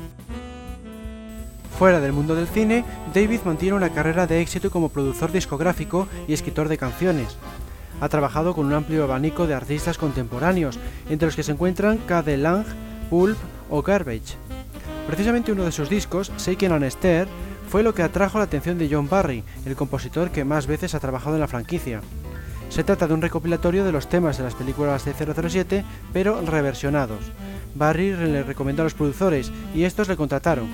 [1.76, 6.34] Fuera del mundo del cine, David mantiene una carrera de éxito como productor discográfico y
[6.34, 7.36] escritor de canciones.
[8.00, 10.78] Ha trabajado con un amplio abanico de artistas contemporáneos,
[11.08, 12.36] entre los que se encuentran K.D.
[12.36, 12.64] Lang,
[13.08, 13.38] Pulp
[13.70, 14.36] o Garbage.
[15.06, 17.28] Precisamente uno de sus discos, Shaken and Esther,
[17.68, 21.00] fue lo que atrajo la atención de John Barry, el compositor que más veces ha
[21.00, 22.00] trabajado en la franquicia.
[22.68, 27.20] Se trata de un recopilatorio de los temas de las películas de 007, pero reversionados.
[27.74, 30.68] Barry le recomendó a los productores y estos le contrataron,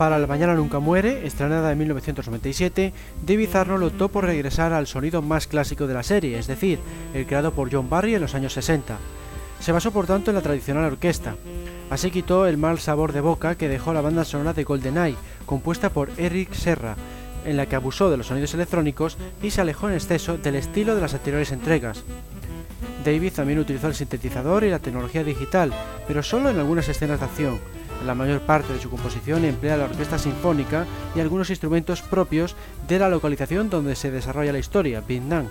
[0.00, 2.94] para El Mañana Nunca Muere, estrenada en 1997,
[3.26, 6.78] David Arnold optó por regresar al sonido más clásico de la serie, es decir,
[7.12, 8.96] el creado por John Barry en los años 60.
[9.60, 11.36] Se basó por tanto en la tradicional orquesta.
[11.90, 15.90] Así quitó el mal sabor de boca que dejó la banda sonora de GoldenEye, compuesta
[15.90, 16.96] por Eric Serra,
[17.44, 20.94] en la que abusó de los sonidos electrónicos y se alejó en exceso del estilo
[20.94, 22.04] de las anteriores entregas.
[23.04, 25.74] David también utilizó el sintetizador y la tecnología digital,
[26.08, 27.60] pero solo en algunas escenas de acción,
[28.06, 32.56] la mayor parte de su composición emplea la orquesta sinfónica y algunos instrumentos propios
[32.88, 35.46] de la localización donde se desarrolla la historia, Vietnam.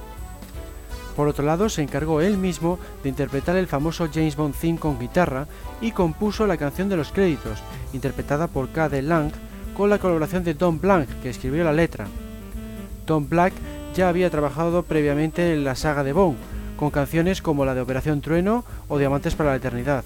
[1.15, 4.99] Por otro lado, se encargó él mismo de interpretar el famoso James Bond theme con
[4.99, 5.47] guitarra
[5.81, 7.59] y compuso la canción de los créditos,
[7.93, 9.01] interpretada por K.D.
[9.01, 9.31] Lang,
[9.75, 12.07] con la colaboración de Don Blanc, que escribió la letra.
[13.05, 13.53] Don Black
[13.93, 16.37] ya había trabajado previamente en la saga de Bond,
[16.77, 20.05] con canciones como la de Operación Trueno o Diamantes para la Eternidad.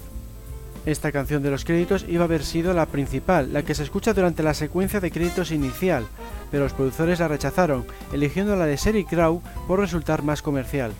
[0.86, 4.12] Esta canción de los créditos iba a haber sido la principal, la que se escucha
[4.12, 6.06] durante la secuencia de créditos inicial,
[6.50, 10.92] pero los productores la rechazaron, eligiendo la de Seri Crow por resultar más comercial.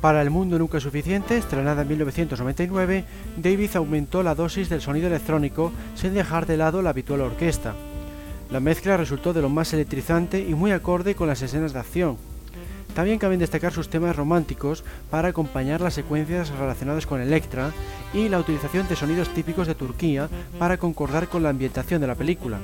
[0.00, 3.04] Para El Mundo Nunca Suficiente, estrenada en 1999,
[3.36, 7.74] David aumentó la dosis del sonido electrónico sin dejar de lado la habitual orquesta.
[8.50, 12.16] La mezcla resultó de lo más electrizante y muy acorde con las escenas de acción,
[12.94, 17.72] también caben destacar sus temas románticos para acompañar las secuencias relacionadas con Electra
[18.12, 22.14] y la utilización de sonidos típicos de Turquía para concordar con la ambientación de la
[22.14, 22.58] película.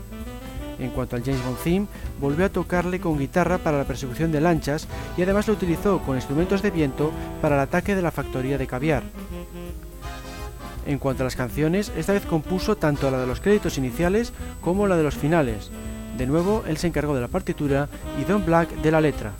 [0.79, 1.87] En cuanto al James Bond theme,
[2.21, 6.17] volvió a tocarle con guitarra para la persecución de lanchas y además lo utilizó con
[6.17, 9.03] instrumentos de viento para el ataque de la factoría de caviar.
[10.87, 14.87] En cuanto a las canciones, esta vez compuso tanto la de los créditos iniciales como
[14.87, 15.71] la de los finales.
[16.17, 17.89] De nuevo, él se encargó de la partitura
[18.21, 19.33] y Don Black de la letra.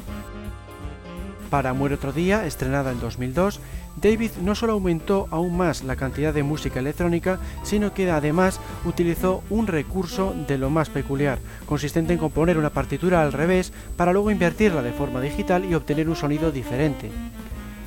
[1.51, 3.61] Para Muere otro día, estrenada en 2002,
[4.03, 9.43] David no solo aumentó aún más la cantidad de música electrónica, sino que además utilizó
[9.49, 14.31] un recurso de lo más peculiar, consistente en componer una partitura al revés para luego
[14.31, 17.11] invertirla de forma digital y obtener un sonido diferente.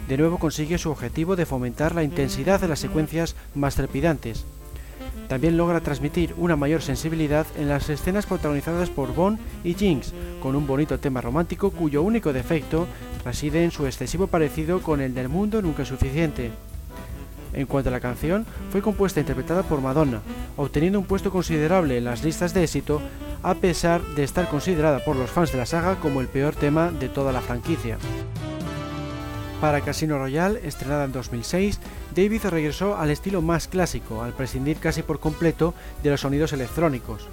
[0.07, 4.45] De nuevo consigue su objetivo de fomentar la intensidad de las secuencias más trepidantes.
[5.27, 10.55] También logra transmitir una mayor sensibilidad en las escenas protagonizadas por Bond y Jinx, con
[10.55, 12.87] un bonito tema romántico cuyo único defecto
[13.23, 16.51] reside en su excesivo parecido con el del mundo nunca suficiente.
[17.53, 20.21] En cuanto a la canción, fue compuesta e interpretada por Madonna,
[20.55, 23.01] obteniendo un puesto considerable en las listas de éxito,
[23.41, 26.91] a pesar de estar considerada por los fans de la saga como el peor tema
[26.91, 27.97] de toda la franquicia.
[29.61, 31.79] Para Casino Royale, estrenada en 2006,
[32.15, 37.27] David regresó al estilo más clásico, al prescindir casi por completo de los sonidos electrónicos.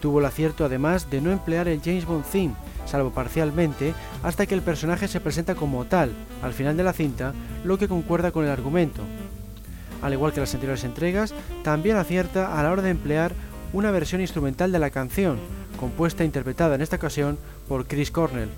[0.00, 2.54] Tuvo el acierto además de no emplear el James Bond theme,
[2.84, 7.32] salvo parcialmente, hasta que el personaje se presenta como tal, al final de la cinta,
[7.64, 9.02] lo que concuerda con el argumento.
[10.02, 13.32] Al igual que las anteriores entregas, también acierta a la hora de emplear
[13.72, 15.38] una versión instrumental de la canción,
[15.80, 18.50] compuesta e interpretada en esta ocasión por Chris Cornell.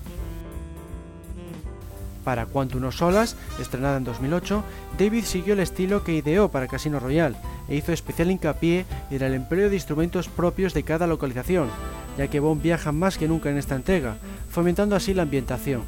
[2.24, 4.62] Para Quantum of Solas, estrenada en 2008,
[4.98, 7.36] David siguió el estilo que ideó para Casino Royale
[7.68, 11.68] e hizo especial hincapié en el empleo de instrumentos propios de cada localización,
[12.16, 14.16] ya que Bond viaja más que nunca en esta entrega,
[14.50, 15.82] fomentando así la ambientación.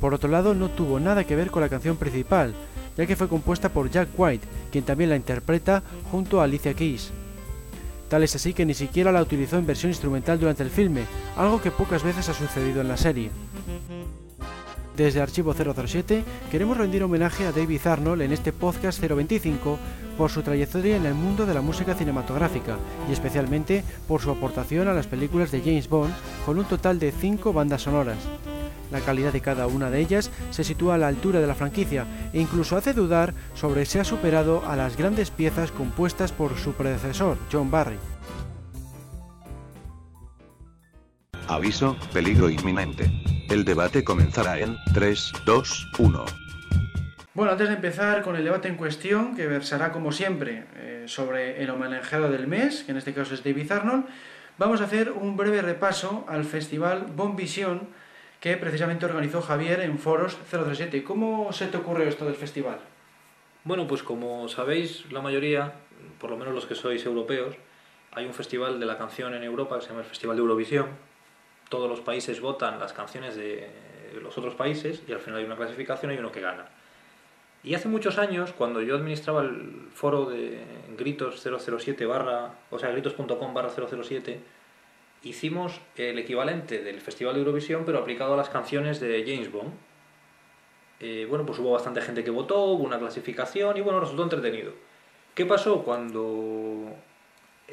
[0.00, 2.54] Por otro lado, no tuvo nada que ver con la canción principal,
[2.96, 7.10] ya que fue compuesta por Jack White, quien también la interpreta junto a Alicia Keys.
[8.08, 11.04] Tal es así que ni siquiera la utilizó en versión instrumental durante el filme,
[11.36, 13.30] algo que pocas veces ha sucedido en la serie.
[14.96, 19.78] Desde Archivo 007 queremos rendir homenaje a David Arnold en este podcast 025
[20.18, 22.76] por su trayectoria en el mundo de la música cinematográfica
[23.08, 26.12] y especialmente por su aportación a las películas de James Bond
[26.44, 28.18] con un total de 5 bandas sonoras.
[28.90, 32.06] La calidad de cada una de ellas se sitúa a la altura de la franquicia
[32.34, 36.74] e incluso hace dudar sobre si ha superado a las grandes piezas compuestas por su
[36.74, 37.96] predecesor, John Barry.
[41.48, 43.10] Aviso, peligro inminente.
[43.50, 46.24] El debate comenzará en 3, 2, 1.
[47.34, 51.62] Bueno, antes de empezar con el debate en cuestión, que versará como siempre eh, sobre
[51.62, 54.04] el homenajeado del mes, que en este caso es David Arnold,
[54.58, 57.88] vamos a hacer un breve repaso al festival Bon Vision
[58.40, 61.04] que precisamente organizó Javier en Foros 037.
[61.04, 62.78] ¿Cómo se te ocurrió esto del festival?
[63.64, 65.72] Bueno, pues como sabéis, la mayoría,
[66.18, 67.56] por lo menos los que sois europeos,
[68.12, 71.11] hay un festival de la canción en Europa que se llama el Festival de Eurovisión.
[71.72, 73.66] Todos los países votan las canciones de
[74.20, 76.66] los otros países y al final hay una clasificación y uno que gana.
[77.64, 80.60] Y hace muchos años, cuando yo administraba el foro de
[80.98, 84.38] gritos 007 barra, o sea, gritos.com barra 007,
[85.22, 89.72] hicimos el equivalente del Festival de Eurovisión, pero aplicado a las canciones de James Bond.
[91.00, 94.74] Eh, bueno, pues hubo bastante gente que votó, hubo una clasificación y bueno, resultó entretenido.
[95.34, 96.71] ¿Qué pasó cuando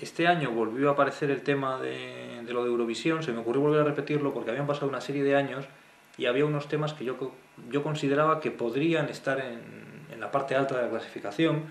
[0.02, 3.24] este año volvió a aparecer el tema de, lo de Eurovisión?
[3.24, 5.66] Se me ocurrió volver a repetirlo porque habían pasado una serie de años
[6.18, 7.34] y había unos temas que yo,
[7.70, 11.64] yo consideraba que podrían estar en, la parte alta de la clasificación,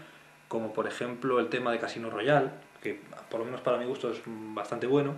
[0.49, 2.51] como por ejemplo el tema de Casino Royale,
[2.83, 2.99] que
[3.31, 5.17] por lo menos para mi gusto es bastante bueno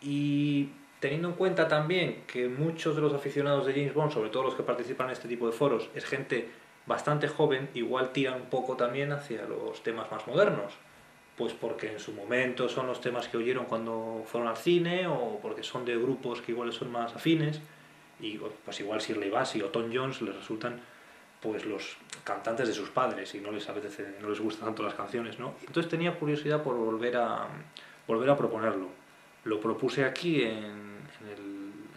[0.00, 0.68] y
[1.00, 4.54] teniendo en cuenta también que muchos de los aficionados de James Bond, sobre todo los
[4.54, 6.48] que participan en este tipo de foros, es gente
[6.86, 10.74] bastante joven, igual tiran un poco también hacia los temas más modernos.
[11.36, 15.40] Pues porque en su momento son los temas que oyeron cuando fueron al cine o
[15.42, 17.60] porque son de grupos que igual son más afines
[18.20, 20.80] y pues igual Shirley Bassey o Tom Jones les resultan
[21.40, 24.94] pues los cantantes de sus padres y no les apetece, no les gustan tanto las
[24.94, 25.54] canciones, ¿no?
[25.66, 27.48] Entonces tenía curiosidad por volver a
[28.06, 29.04] volver a proponerlo
[29.44, 30.94] lo propuse aquí en,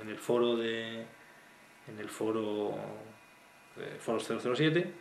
[0.08, 1.02] el, foro de
[1.88, 2.76] en el foro
[3.78, 4.94] eh, Foros 007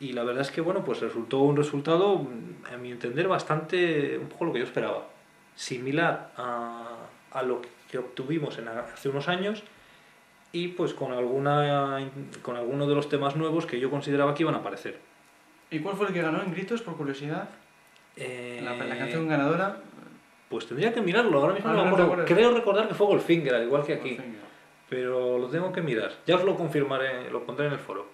[0.00, 2.26] y la verdad es que bueno pues resultó un resultado
[2.72, 5.06] a mi entender bastante un poco lo que yo esperaba
[5.54, 6.96] similar a,
[7.32, 9.62] a lo que obtuvimos en, hace unos años
[10.52, 12.10] y pues con alguna
[12.42, 14.98] con algunos de los temas nuevos que yo consideraba que iban a aparecer
[15.70, 17.48] ¿y cuál fue el que ganó en gritos por curiosidad?
[18.16, 19.82] Eh, la, la canción ganadora
[20.50, 23.84] pues tendría que mirarlo, ahora mismo no, me Creo recordar que fue Goldfinger, al igual
[23.84, 24.18] que aquí.
[24.88, 26.10] Pero lo tengo que mirar.
[26.26, 28.08] Ya os lo confirmaré, lo pondré en el foro.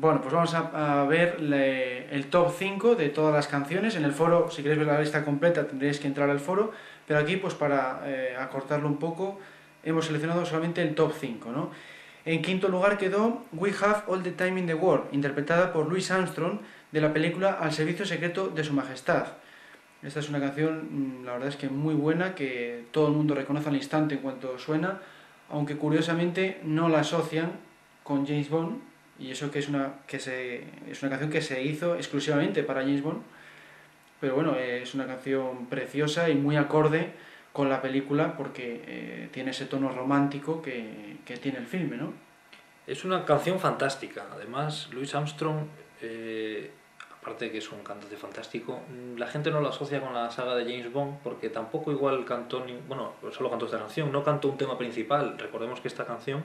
[0.00, 1.38] Bueno, pues vamos a, ver
[2.12, 3.96] el top 5 de todas las canciones.
[3.96, 6.70] En el foro, si queréis ver la lista completa, tendréis que entrar al foro.
[7.04, 9.40] Pero aquí, pues para eh, acortarlo un poco,
[9.82, 11.50] hemos seleccionado solamente el top 5.
[11.50, 11.70] ¿no?
[12.24, 16.08] En quinto lugar quedó We Have All the Time in the World, interpretada por Louis
[16.12, 16.60] Armstrong
[16.92, 19.26] de la película Al Servicio Secreto de Su Majestad.
[20.04, 23.34] Esta es una canción, mm, la verdad es que muy buena, que todo el mundo
[23.34, 25.00] reconoce al instante en cuanto suena,
[25.50, 27.50] aunque curiosamente no la asocian
[28.04, 28.87] con James Bond,
[29.18, 32.82] y eso que es una, que se, es una canción que se hizo exclusivamente para
[32.82, 33.22] James Bond,
[34.20, 37.12] pero bueno, es una canción preciosa y muy acorde
[37.52, 42.12] con la película porque eh, tiene ese tono romántico que, que, tiene el filme, ¿no?
[42.86, 45.66] Es una canción fantástica, además Louis Armstrong...
[46.00, 46.70] Eh
[47.28, 50.30] aparte de que es un cantante fantástico, mm, la gente no lo asocia con la
[50.30, 54.24] saga de James Bond porque tampoco igual cantó, ni, bueno, solo cantó esta canción, no
[54.24, 55.38] cantó un tema principal.
[55.38, 56.42] Recordemos que esta canción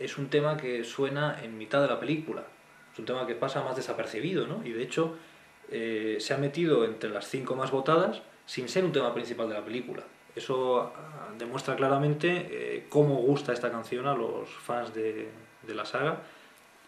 [0.00, 2.42] es un tema que suena en mitad de la película,
[2.92, 4.66] es un tema que pasa más desapercibido, ¿no?
[4.66, 5.14] Y de hecho
[5.70, 9.54] eh, se ha metido entre las cinco más votadas sin ser un tema principal de
[9.54, 10.02] la película.
[10.34, 15.28] Eso ah, demuestra claramente eh, cómo gusta esta canción a los fans de,
[15.68, 16.22] la saga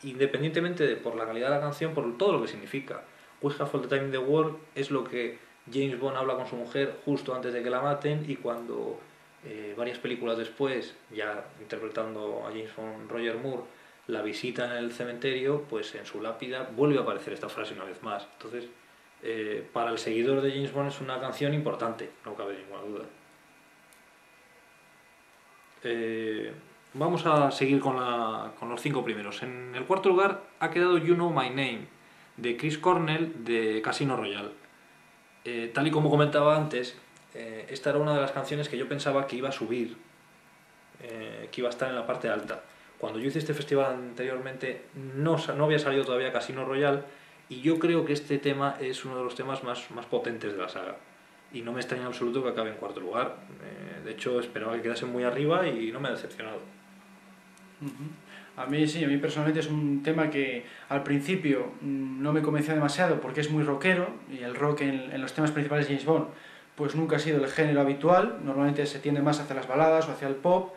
[0.03, 3.05] independientemente de por la calidad de la canción, por todo lo que significa.
[3.41, 5.39] We Have All the Time in the World es lo que
[5.73, 8.99] James Bond habla con su mujer justo antes de que la maten y cuando
[9.45, 13.65] eh, varias películas después, ya interpretando a James Bond Roger Moore,
[14.07, 17.85] la visita en el cementerio, pues en su lápida vuelve a aparecer esta frase una
[17.85, 18.27] vez más.
[18.35, 18.69] Entonces,
[19.23, 23.05] eh, para el seguidor de James Bond es una canción importante, no cabe ninguna duda.
[25.85, 26.53] Eh,
[26.95, 29.43] Vamos a seguir con, los cinco primeros.
[29.43, 31.87] En el cuarto lugar ha quedado You Know My Name,
[32.37, 34.51] de Chris Cornell, de Casino Royale.
[35.73, 37.01] Tal y como comentaba antes,
[37.35, 39.97] eh, esta era una de las canciones que yo pensaba que iba a subir,
[41.03, 42.63] eh, que iba a estar en la parte alta.
[42.99, 44.83] Cuando yo hice este festival anteriormente,
[45.17, 47.01] no, había salido todavía Casino Royale,
[47.49, 49.81] y yo creo que este tema es uno de los temas más,
[50.11, 50.97] potentes de la saga.
[51.53, 53.37] Y no me extraña en absoluto que acabe en cuarto lugar.
[54.05, 56.61] de hecho, esperaba que quedase muy arriba y no me ha decepcionado.
[58.57, 62.43] A mí sí, a mí personalmente es un tema que al principio mm, no me
[62.43, 66.07] convenció demasiado porque es muy rockero y el rock en, los temas principales de James
[66.07, 66.27] Bond
[66.77, 70.13] pues nunca ha sido el género habitual, normalmente se tiende más hacia las baladas o
[70.13, 70.75] hacia el pop,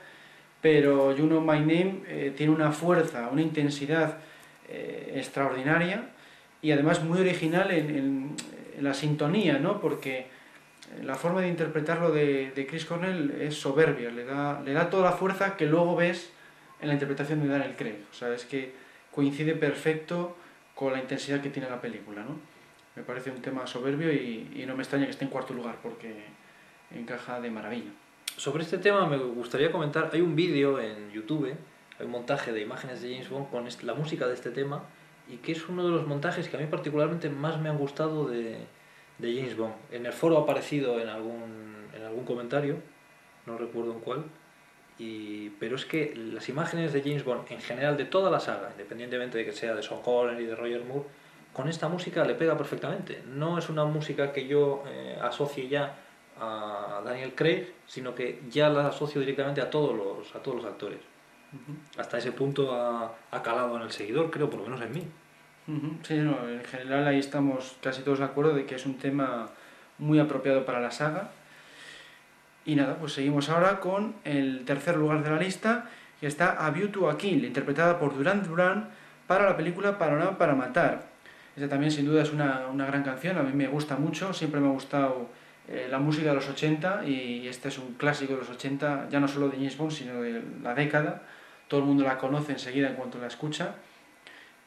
[0.61, 4.17] pero You Know My Name eh, tiene una fuerza, una intensidad
[4.67, 6.09] eh, extraordinaria
[6.61, 8.35] y además muy original en,
[8.81, 9.79] la sintonía, ¿no?
[9.79, 10.27] porque
[11.01, 15.11] la forma de interpretarlo de, de, Chris Cornell es soberbia, le da, le da toda
[15.11, 16.29] la fuerza que luego ves
[16.81, 17.99] en la interpretación de Daniel Craig.
[18.11, 18.73] O sea, es que
[19.11, 20.35] coincide perfecto
[20.73, 22.37] con la intensidad que tiene la película, ¿no?
[22.95, 26.13] Me parece un tema soberbio y, no me extraña que esté en cuarto lugar porque
[26.91, 27.91] encaja de maravilla.
[28.37, 31.53] Sobre este tema me gustaría comentar, hay un vídeo en YouTube,
[31.99, 34.83] hay un montaje de imágenes de James Bond con la música de este tema
[35.27, 38.27] y que es uno de los montajes que a mí particularmente más me han gustado
[38.27, 38.59] de,
[39.17, 39.73] de James Bond.
[39.91, 42.77] En el foro ha aparecido en algún, en algún comentario,
[43.45, 44.23] no recuerdo en cuál,
[44.97, 48.69] y, pero es que las imágenes de James Bond en general de toda la saga,
[48.71, 51.05] independientemente de que sea de Sean Connery y de Roger Moore,
[51.55, 53.23] con esta música le pega perfectamente.
[53.27, 55.95] No es una música que yo eh, asocie ya
[56.39, 60.65] a Daniel Craig, sino que ya la asocio directamente a todos los, a todos los
[60.65, 60.99] actores.
[61.97, 65.07] Hasta ese punto ha, ha, calado en el seguidor, creo, por lo menos en mí.
[66.03, 69.47] Sí, no, en general ahí estamos casi todos de acuerdo de que es un tema
[69.97, 71.31] muy apropiado para la saga
[72.65, 75.85] y nada, pues seguimos ahora con el tercer lugar de la lista,
[76.19, 78.89] que está A View to a Kill, interpretada por Duran Duran
[79.27, 81.14] para la película Panorama para Matar.
[81.55, 84.59] Esta también sin duda es una, una gran canción, a mí me gusta mucho, siempre
[84.59, 85.29] me ha gustado
[85.67, 89.19] eh, la música de los 80 y este es un clásico de los 80, ya
[89.19, 91.23] no solo de James Bond, sino de la década.
[91.67, 93.75] Todo el mundo la conoce enseguida en cuanto la escucha.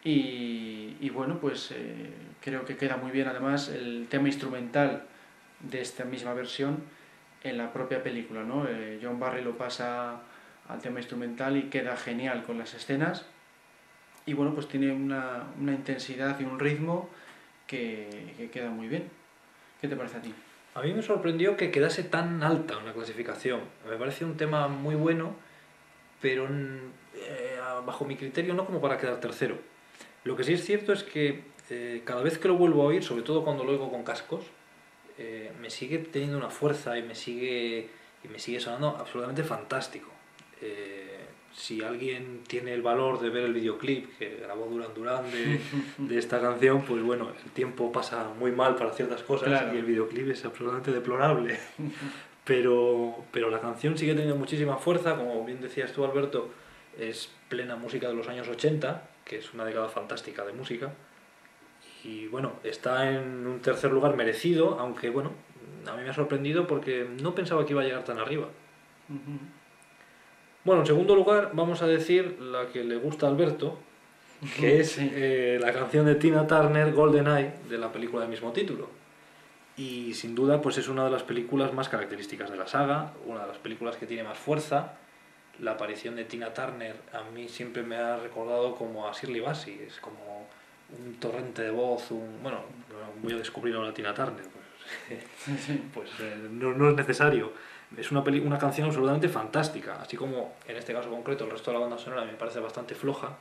[0.02, 2.10] Y, bueno, pues eh,
[2.40, 5.02] creo que queda muy bien además el tema instrumental
[5.60, 6.78] de esta misma versión
[7.44, 8.42] en la propia película.
[8.42, 8.66] ¿no?
[8.66, 10.20] Eh, John Barry lo pasa
[10.68, 13.26] al tema instrumental y queda genial con las escenas.
[14.28, 17.08] Y bueno, pues tiene una, una intensidad y un ritmo
[17.66, 19.08] que, que, queda muy bien.
[19.80, 20.34] ¿Qué te parece a ti?
[20.74, 23.60] A mí me sorprendió que quedase tan alta una clasificación.
[23.88, 25.34] Me parece un tema muy bueno,
[26.20, 29.56] pero eh, bajo mi criterio no como para quedar tercero.
[30.24, 33.02] Lo que sí es cierto es que eh, cada vez que lo vuelvo a oír,
[33.02, 34.44] sobre todo cuando lo oigo con cascos,
[35.16, 37.88] eh, me sigue teniendo una fuerza y me sigue,
[38.22, 40.10] y me sigue sonando absolutamente fantástico.
[40.60, 41.07] Eh,
[41.58, 45.60] si alguien tiene el valor de ver el videoclip que grabó Duran Duran de,
[45.98, 49.84] de esta canción, pues bueno, el tiempo pasa muy mal para ciertas cosas y el
[49.84, 51.58] videoclip es absolutamente deplorable.
[52.44, 56.48] Pero, pero la canción sigue teniendo muchísima fuerza, como bien decías tú Alberto,
[56.98, 60.90] es plena música de los años 80, que es una década fantástica de música
[62.04, 65.32] y bueno, está en un tercer lugar merecido, aunque bueno,
[65.86, 68.48] a mí me ha sorprendido porque no pensaba que iba a llegar tan arriba.
[70.68, 73.78] Bueno, en segundo lugar vamos a decir la que le gusta a Alberto,
[74.60, 78.52] que es eh, la canción de Tina Turner, Golden Eye, de la película del mismo
[78.52, 78.90] título.
[79.78, 83.40] Y sin duda pues es una de las películas más características de la saga, una
[83.40, 84.98] de las películas que tiene más fuerza.
[85.58, 89.86] La aparición de Tina Turner a mí siempre me ha recordado como a Shirley Bassey,
[89.86, 90.46] es como
[90.98, 92.60] un torrente de voz, un, bueno,
[93.22, 97.54] voy a descubrir a Tina Turner, pues, pues eh, no, no, es necesario.
[97.96, 101.70] Es una, peli, una canción absolutamente fantástica, así como en este caso concreto el resto
[101.70, 103.38] de la banda sonora me parece bastante floja,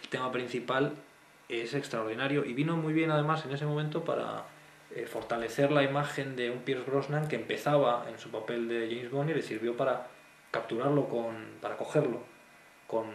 [0.00, 0.92] el tema principal
[1.48, 4.44] es extraordinario y vino muy bien además en ese momento para
[4.94, 9.10] eh, fortalecer la imagen de un Pierce Brosnan que empezaba en su papel de James
[9.10, 10.06] Bond y le sirvió para
[10.50, 12.20] capturarlo, con, para cogerlo
[12.86, 13.06] con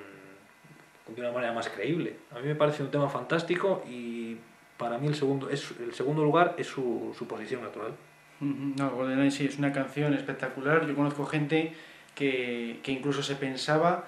[1.07, 2.17] de una manera más creíble.
[2.32, 4.38] A mí me parece un tema fantástico y
[4.78, 7.93] para mí el segundo, es, el segundo lugar es su, su posición natural.
[8.39, 10.86] No, GoldenEye sí, es una canción espectacular.
[10.88, 11.73] Yo conozco gente
[12.13, 14.05] que, que, incluso se pensaba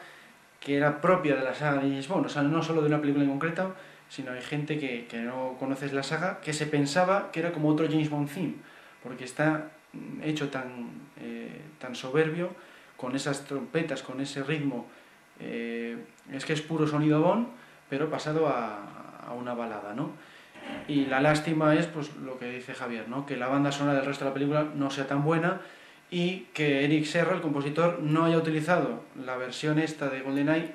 [0.60, 3.00] que era propia de la saga de James Bond, o sea, no solo de una
[3.00, 3.76] película en concreto,
[4.10, 7.70] sino hay gente que, que no conoces la saga que se pensaba que era como
[7.70, 8.56] otro James Bond theme,
[9.04, 9.72] porque está
[10.24, 10.90] hecho tan,
[11.22, 12.52] eh, tan soberbio,
[12.98, 14.88] con esas trompetas, con ese ritmo
[15.40, 15.98] eh,
[16.32, 17.48] es que es puro sonido Bond,
[17.90, 20.12] pero pasado a, a, una balada, ¿no?
[20.88, 23.26] Y la lástima es pues lo que dice Javier, ¿no?
[23.26, 25.62] Que la banda sonora del resto de la película no sea tan buena
[26.10, 30.72] y que Eric Serra, el compositor, no haya utilizado la versión esta de GoldenEye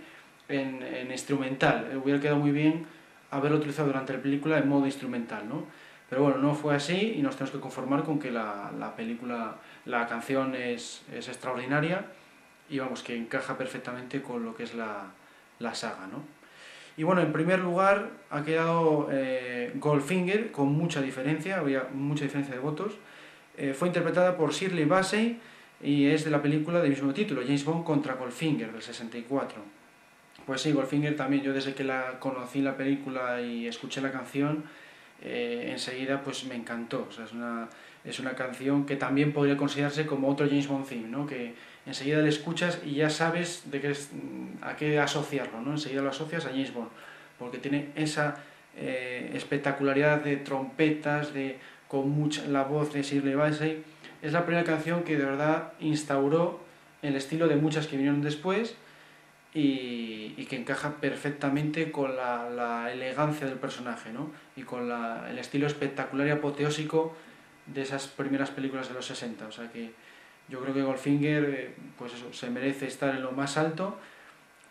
[0.49, 1.89] en, en instrumental.
[1.91, 2.87] Eh, hubiera quedado muy bien
[3.31, 5.65] haberlo utilizado durante la película en modo instrumental, ¿no?
[6.11, 9.57] Pero bueno, no fue así y nos tenemos que conformar con que la, la película,
[9.87, 12.05] la canción es, es extraordinaria
[12.69, 15.07] y vamos, que encaja perfectamente con lo que es la,
[15.59, 16.42] la saga, ¿no?
[16.97, 22.55] Y bueno, en primer lugar ha quedado eh, Goldfinger con mucha diferencia, había mucha diferencia
[22.55, 22.93] de votos.
[23.57, 25.39] Eh, fue interpretada por Shirley Bassey
[25.83, 29.59] y es de la película del mismo título, James Bond contra Goldfinger, del 64.
[30.47, 34.65] Pues sí, Goldfinger también, yo desde que la conocí la película y escuché la canción,
[35.23, 37.07] eh, enseguida pues me encantó.
[37.09, 37.69] O sea, es una,
[38.05, 41.27] es una canción que también podría considerarse como otro James Bond theme, ¿no?
[41.27, 41.55] Que
[41.87, 44.11] enseguida le escuchas y ya sabes de qué es,
[44.61, 45.73] a qué asociarlo, ¿no?
[45.73, 46.91] Enseguida lo asocias a James Bond,
[47.39, 48.37] porque tiene esa
[48.77, 51.59] eh, espectacularidad de trompetas, de,
[51.89, 53.83] con mucha, la voz de Shirley Bassey.
[54.23, 56.61] Es la primera canción que de verdad instauró
[57.03, 58.77] el estilo de muchas que vinieron después
[59.55, 64.31] y, que encaja perfectamente con la, elegancia del personaje ¿no?
[64.57, 67.15] y con el estilo espectacular y apoteósico
[67.67, 69.47] de esas primeras películas de los 60.
[69.47, 69.93] O sea que
[70.53, 73.97] yo creo que Goldfinger eh, pues eso, se merece estar en lo más alto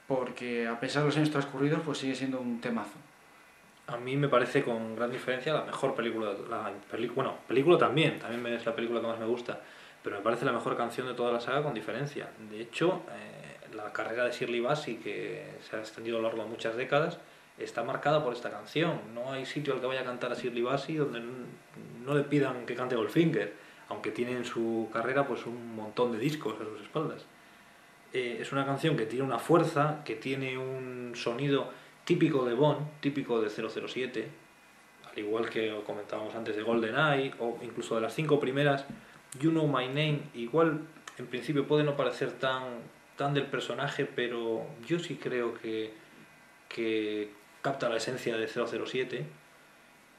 [0.07, 2.99] porque a pesar de los años transcurridos pues sigue siendo un temazo.
[3.87, 6.71] A mí me parece con gran diferencia la mejor película, la
[7.15, 9.59] bueno, película también, también es la película que más me gusta,
[10.03, 12.29] pero me parece la mejor canción de toda la saga con diferencia.
[12.51, 16.43] De hecho, eh, la carrera de Shirley Bassey, que se ha extendido a lo largo
[16.43, 17.17] de muchas décadas,
[17.57, 18.99] está marcada por esta canción.
[19.15, 21.21] No hay sitio al que vaya a cantar a Shirley Bassey donde
[22.05, 26.17] no le pidan que cante Goldfinger, aunque tiene en su carrera pues un montón de
[26.17, 27.25] discos a sus espaldas.
[28.13, 31.69] Eh, es una canción que tiene una fuerza, que tiene un sonido
[32.05, 34.29] típico de Bond, típico de 007,
[35.11, 38.85] al igual que comentábamos antes de GoldenEye, o incluso de las cinco primeras,
[39.39, 40.79] You Know My Name, igual
[41.17, 42.63] en principio puede no parecer tan,
[43.17, 45.93] tan del personaje, pero yo sí creo que,
[46.69, 47.29] que
[47.61, 49.25] capta la esencia de 007.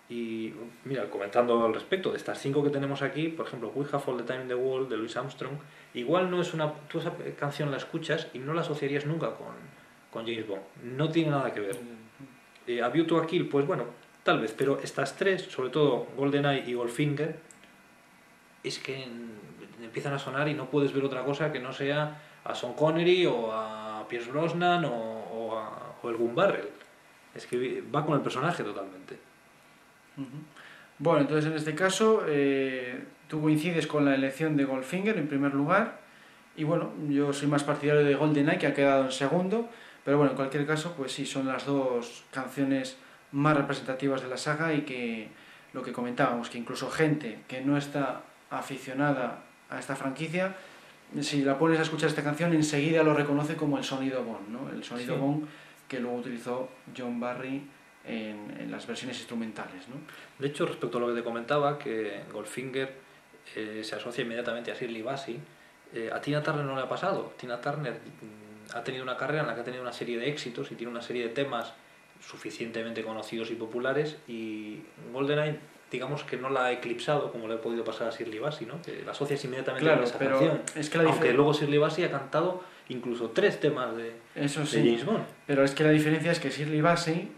[0.09, 0.53] Y
[0.85, 4.19] mira, comentando al respecto de estas cinco que tenemos aquí, por ejemplo, We Have All
[4.19, 5.55] the Time in the World de Louis Armstrong,
[5.95, 6.73] igual no es una.
[6.89, 9.55] Tú esa canción la escuchas y no la asociarías nunca con,
[10.11, 10.63] con James Bond.
[10.83, 11.79] No tiene nada que ver.
[12.67, 13.87] Eh, a View to a Kill, pues bueno,
[14.23, 17.39] tal vez, pero estas tres, sobre todo GoldenEye y Goldfinger,
[18.63, 19.07] es que
[19.83, 23.27] empiezan a sonar y no puedes ver otra cosa que no sea a Sean Connery
[23.27, 26.69] o a Pierce Brosnan o, o, a, o el Gun Barrel.
[27.35, 29.32] Es que va con el personaje totalmente.
[30.17, 30.27] Uh -huh.
[30.99, 35.55] Bueno, entonces en este caso eh, tú coincides con la elección de Goldfinger en primer
[35.55, 36.01] lugar
[36.57, 39.69] y bueno, yo soy más partidario de GoldenEye que ha quedado en segundo,
[40.05, 42.99] pero bueno, en cualquier caso, pues sí, son las dos canciones
[43.33, 45.29] más representativas de la saga y que
[45.73, 50.55] lo que comentábamos, que incluso gente que no está aficionada a esta franquicia,
[51.21, 54.71] si la pones a escuchar esta canción, enseguida lo reconoce como el sonido Bond, ¿no?
[54.71, 55.21] El sonido sí.
[55.21, 55.49] Bond
[55.89, 57.63] que luego utilizó John Barry
[58.05, 59.97] en, en, las versiones instrumentales, ¿no?
[60.39, 62.93] De hecho, respecto a lo que te comentaba, que Goldfinger
[63.57, 65.39] eh, se asocia inmediatamente a Shirley Bassey,
[65.95, 67.35] eh, a Tina Turner no le ha pasado.
[67.37, 70.29] Tina Turner mm, ha tenido una carrera en la que ha tenido una serie de
[70.29, 71.75] éxitos y tiene una serie de temas
[72.21, 74.81] suficientemente conocidos y populares y
[75.13, 75.59] GoldenEye
[75.93, 78.81] digamos que no la ha eclipsado como le ha podido pasar a Shirley Bassey, ¿no?
[78.81, 80.63] Que la asocias inmediatamente claro, con esa pero canción.
[80.75, 84.79] Es que la Aunque luego Shirley Bassey ha cantado incluso tres temas de, Eso sí,
[84.79, 85.25] de James Bond.
[85.47, 87.31] Pero es que la diferencia es que Shirley Bassey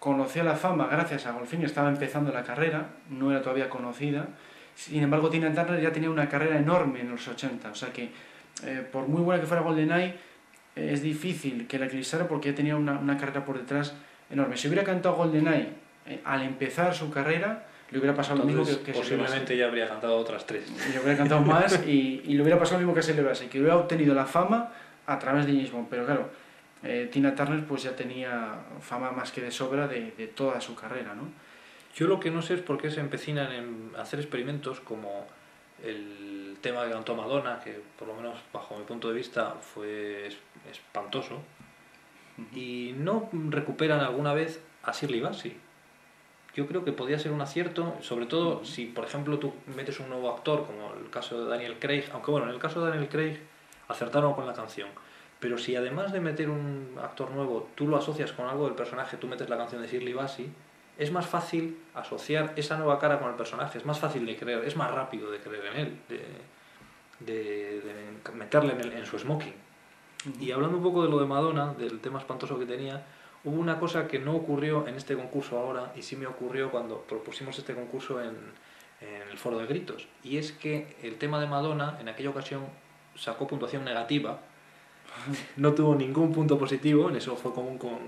[0.00, 4.26] conoció la fama gracias a Goldfinger, estaba empezando la carrera, no era todavía conocida.
[4.74, 8.10] Sin embargo, Tina Turner ya tenía una carrera enorme en los 80, o sea que
[8.64, 10.14] eh, por muy buena que fuera GoldenEye,
[10.74, 13.94] eh, es difícil que la eclipsara porque ya tenía una, una, carrera por detrás
[14.30, 14.56] enorme.
[14.56, 15.68] Si hubiera cantado GoldenEye
[16.06, 19.66] eh, al empezar su carrera, le hubiera pasado Entonces, lo mismo que, que posiblemente ya
[19.66, 20.64] habría cantado otras tres.
[20.88, 23.48] Y le hubiera cantado más y, y, le hubiera pasado lo mismo que a Bassey,
[23.48, 24.72] que hubiera obtenido la fama
[25.06, 25.88] a través de James Bond.
[25.90, 26.30] Pero claro,
[26.82, 30.74] eh, Tina Turner pues ya tenía fama más que de sobra de, de, toda su
[30.74, 31.28] carrera, ¿no?
[31.94, 35.26] Yo lo que no sé es por qué se empecinan en hacer experimentos como
[35.82, 40.28] el tema que cantó Madonna, que por lo menos bajo mi punto de vista fue
[40.70, 42.56] espantoso, uh -huh.
[42.56, 45.56] y no recuperan alguna vez a Shirley Bassey
[46.54, 50.08] yo creo que podría ser un acierto, sobre todo si, por ejemplo, tú metes un
[50.08, 53.08] nuevo actor, como el caso de Daniel Craig, aunque bueno, en el caso de Daniel
[53.08, 53.40] Craig
[53.88, 54.88] acertaron con la canción,
[55.40, 59.16] pero si además de meter un actor nuevo, tú lo asocias con algo del personaje,
[59.16, 60.52] tú metes la canción de Shirley Bassey,
[60.98, 64.62] es más fácil asociar esa nueva cara con el personaje, es más fácil de creer,
[64.64, 66.22] es más rápido de creer en él, de,
[67.20, 69.54] de, de meterle en, el, en, su smoking.
[70.26, 70.42] Uh -huh.
[70.42, 73.02] Y hablando un poco de lo de Madonna, del tema espantoso que tenía,
[73.44, 77.00] hubo una cosa que no ocurrió en este concurso ahora y sí me ocurrió cuando
[77.00, 78.36] propusimos este concurso en,
[79.00, 82.66] en, el foro de gritos y es que el tema de Madonna en aquella ocasión
[83.14, 84.40] sacó puntuación negativa
[85.56, 87.98] no tuvo ningún punto positivo en eso fue común con,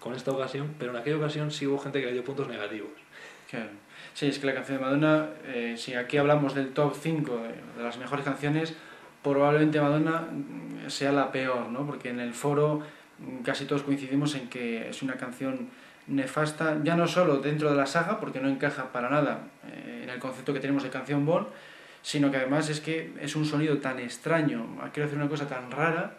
[0.00, 2.90] con esta ocasión pero en aquella ocasión sí hubo gente que le dio puntos negativos
[3.50, 3.70] claro.
[4.14, 7.48] sí, es que la canción de Madonna eh, si aquí hablamos del top 5 de,
[7.78, 8.74] de las mejores canciones
[9.22, 10.28] probablemente Madonna
[10.88, 11.86] sea la peor ¿no?
[11.86, 12.82] porque en el foro
[13.44, 15.68] casi todos coincidimos en que es una canción
[16.08, 20.10] nefasta, ya no solo dentro de la saga, porque no encaja para nada eh, en
[20.10, 21.46] el concepto que tenemos de canción Bond,
[22.02, 25.70] sino que además es que es un sonido tan extraño, quiero decir una cosa tan
[25.70, 26.14] rara,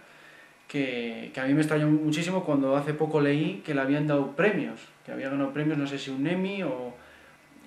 [0.70, 4.80] que, a mí me extrañó muchísimo cuando hace poco leí que le habían dado premios,
[5.05, 6.93] que había ganado premios, no sé si un Emmy o,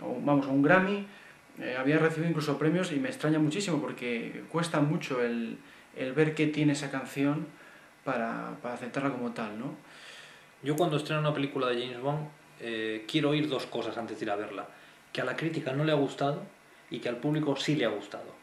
[0.00, 1.07] o vamos, un Grammy,
[1.61, 5.59] eh, había recibido incluso premios y me extraña muchísimo porque cuesta mucho el,
[5.96, 7.46] el ver qué tiene esa canción
[8.05, 9.74] para, para aceptarla como tal, ¿no?
[10.62, 12.28] Yo cuando estreno una película de James Bond
[12.61, 14.68] eh, quiero oír dos cosas antes de ir a verla.
[15.12, 16.42] Que a la crítica no le ha gustado
[16.88, 18.41] y que al público sí le ha gustado.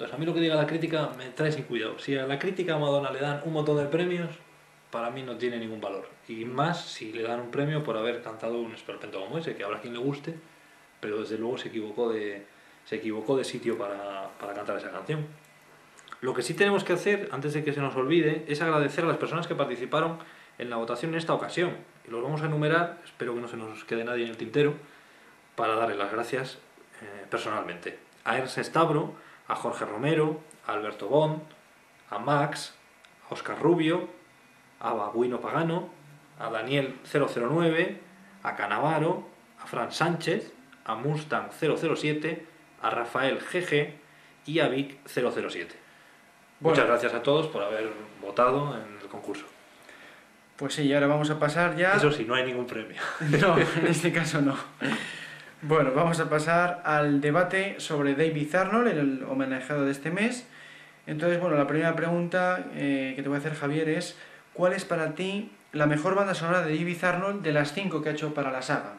[0.00, 1.98] Entonces a mí lo que diga la crítica me trae sin cuidado.
[1.98, 4.30] Si a la crítica Madonna le dan un montón de premios,
[4.90, 6.08] para mí no tiene ningún valor.
[6.26, 9.62] Y más si le dan un premio por haber cantado un esperpento como ese, que
[9.62, 10.36] habrá quien le guste,
[11.00, 12.46] pero desde luego se equivocó de,
[12.86, 15.26] se equivocó de sitio para, para cantar esa canción.
[16.22, 19.08] Lo que sí tenemos que hacer, antes de que se nos olvide, es agradecer a
[19.08, 20.16] las personas que participaron
[20.56, 21.76] en la votación en esta ocasión.
[22.08, 24.72] Y los vamos a enumerar, espero que no se nos quede nadie en el tintero,
[25.56, 26.54] para darle las gracias
[27.02, 27.98] eh, personalmente.
[28.24, 29.14] A Ernst Stabro,
[29.50, 31.42] a Jorge Romero, a Alberto Bond,
[32.08, 32.72] a Max,
[33.28, 34.08] a Oscar Rubio,
[34.78, 35.90] a Babuino Pagano,
[36.38, 38.00] a Daniel 009,
[38.44, 39.26] a Canavaro,
[39.60, 40.52] a Fran Sánchez,
[40.84, 42.46] a Mustang 007,
[42.80, 43.92] a Rafael GG
[44.46, 45.74] y a Vic 007.
[46.60, 46.76] Bueno.
[46.76, 47.90] Muchas gracias a todos por haber
[48.22, 49.46] votado en el concurso.
[50.56, 51.94] Pues sí, y ahora vamos a pasar ya...
[51.94, 53.00] Eso sí, no hay ningún premio.
[53.40, 54.56] No, en este caso no.
[55.62, 60.48] Bueno, vamos a pasar al debate sobre David Arnold, el homenajeado de este mes.
[61.06, 64.16] Entonces, bueno, la primera pregunta eh, que te voy a hacer, Javier, es
[64.54, 68.08] ¿cuál es para ti la mejor banda sonora de David Arnold de las cinco que
[68.08, 68.94] ha hecho para la saga?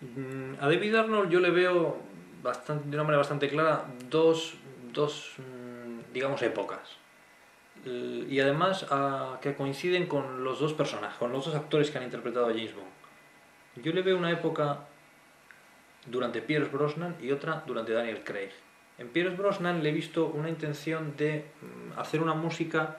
[0.00, 1.98] Mm, A David Arnold yo le veo
[2.42, 4.54] bastante, de una manera bastante clara dos,
[4.92, 6.96] dos mm, digamos, épocas.
[7.84, 8.84] Y además
[9.40, 12.74] que coinciden con los dos personajes, con los dos actores que han interpretado a James
[12.74, 13.84] Bond.
[13.84, 14.80] Yo le veo una época
[16.06, 18.50] durante Pierce Brosnan y otra durante Daniel Craig.
[18.98, 22.96] En Pierce Brosnan le he visto una intención de mm, hacer una música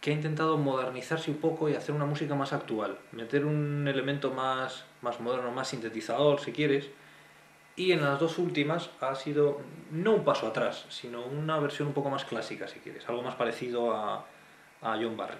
[0.00, 4.32] que ha intentado modernizarse un poco y hacer una música más actual, meter un elemento
[4.32, 6.90] más, más moderno, más sintetizador, si quieres,
[7.76, 9.60] y en las dos últimas ha sido
[9.92, 13.36] no un paso atrás, sino una versión un poco más clásica, si quieres, algo más
[13.36, 14.26] parecido a,
[14.82, 15.38] a John Barry.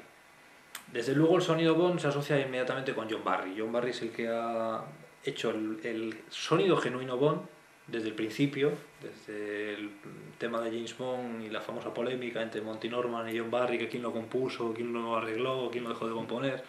[0.92, 3.56] Desde luego el sonido Bond se asocia inmediatamente con John Barry.
[3.58, 4.82] John Barry es el que ha
[5.24, 7.42] hecho el, sonido genuino Bond
[7.86, 9.90] desde el principio, desde el
[10.38, 13.88] tema de James Bond y la famosa polémica entre Monty Norman y John Barry, que
[13.88, 16.64] quién lo compuso, quién lo arregló, quién lo dejó de componer.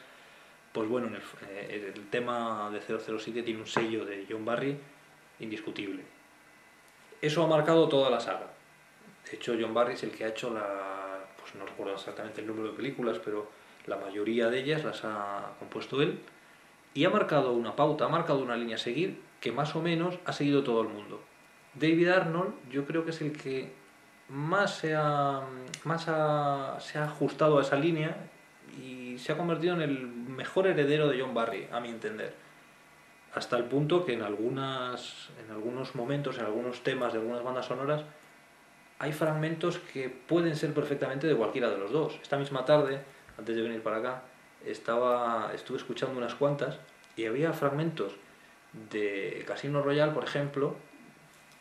[0.72, 4.76] Pues bueno, en el, eh, el tema de 007 tiene un sello de John Barry
[5.40, 6.04] indiscutible.
[7.22, 8.52] Eso ha marcado toda la saga.
[9.30, 11.26] De hecho, John Barry es el que ha hecho la.
[11.40, 13.50] Pues no recuerdo exactamente el número de películas, pero
[13.86, 16.20] la mayoría de ellas las ha compuesto él.
[16.94, 20.20] Y ha marcado una pauta, ha marcado una línea a seguir que más o menos
[20.26, 21.22] ha seguido todo el mundo.
[21.74, 23.74] David Arnold, yo creo que es el que
[24.30, 25.44] más se ha,
[26.96, 28.16] ajustado a esa línea
[28.82, 32.44] y se ha convertido en el mejor heredero de John Barry, a mi entender
[33.36, 35.32] hasta el punto que en algunos
[35.96, 38.04] momentos, en algunos temas de algunas bandas sonoras,
[39.00, 42.20] hay fragmentos que pueden ser perfectamente de cualquiera de los dos.
[42.22, 43.02] Esta misma tarde,
[43.38, 44.24] antes de venir para acá,
[44.66, 46.78] estaba, estuve escuchando unas cuantas
[47.16, 48.14] y había fragmentos
[48.92, 50.76] de Casino Royale, por ejemplo,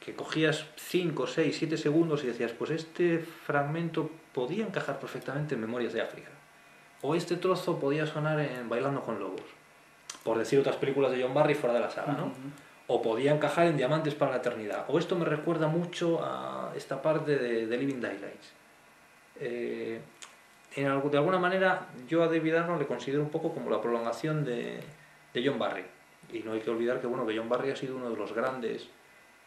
[0.01, 5.61] que cogías 5, 6, 7 segundos y decías, pues este fragmento podía encajar perfectamente en
[5.61, 6.31] Memorias de África.
[7.03, 9.43] O este trozo podía sonar en Bailando con Lobos
[10.25, 12.33] por decir otras películas de John Barry fuera de la saga, ¿no?
[12.87, 14.85] O podía encajar en Diamantes para la Eternidad.
[14.89, 18.53] O esto me recuerda mucho a esta parte de, de Living Daylights.
[19.41, 20.01] Eh,
[20.77, 23.81] en algo- de alguna manera, yo a David Arnold le considero un poco como la
[23.81, 24.81] prolongación de,
[25.35, 25.85] de John Barry.
[26.33, 28.33] Y no hay que olvidar que, bueno, que John Barry ha sido uno de los
[28.33, 28.89] grandes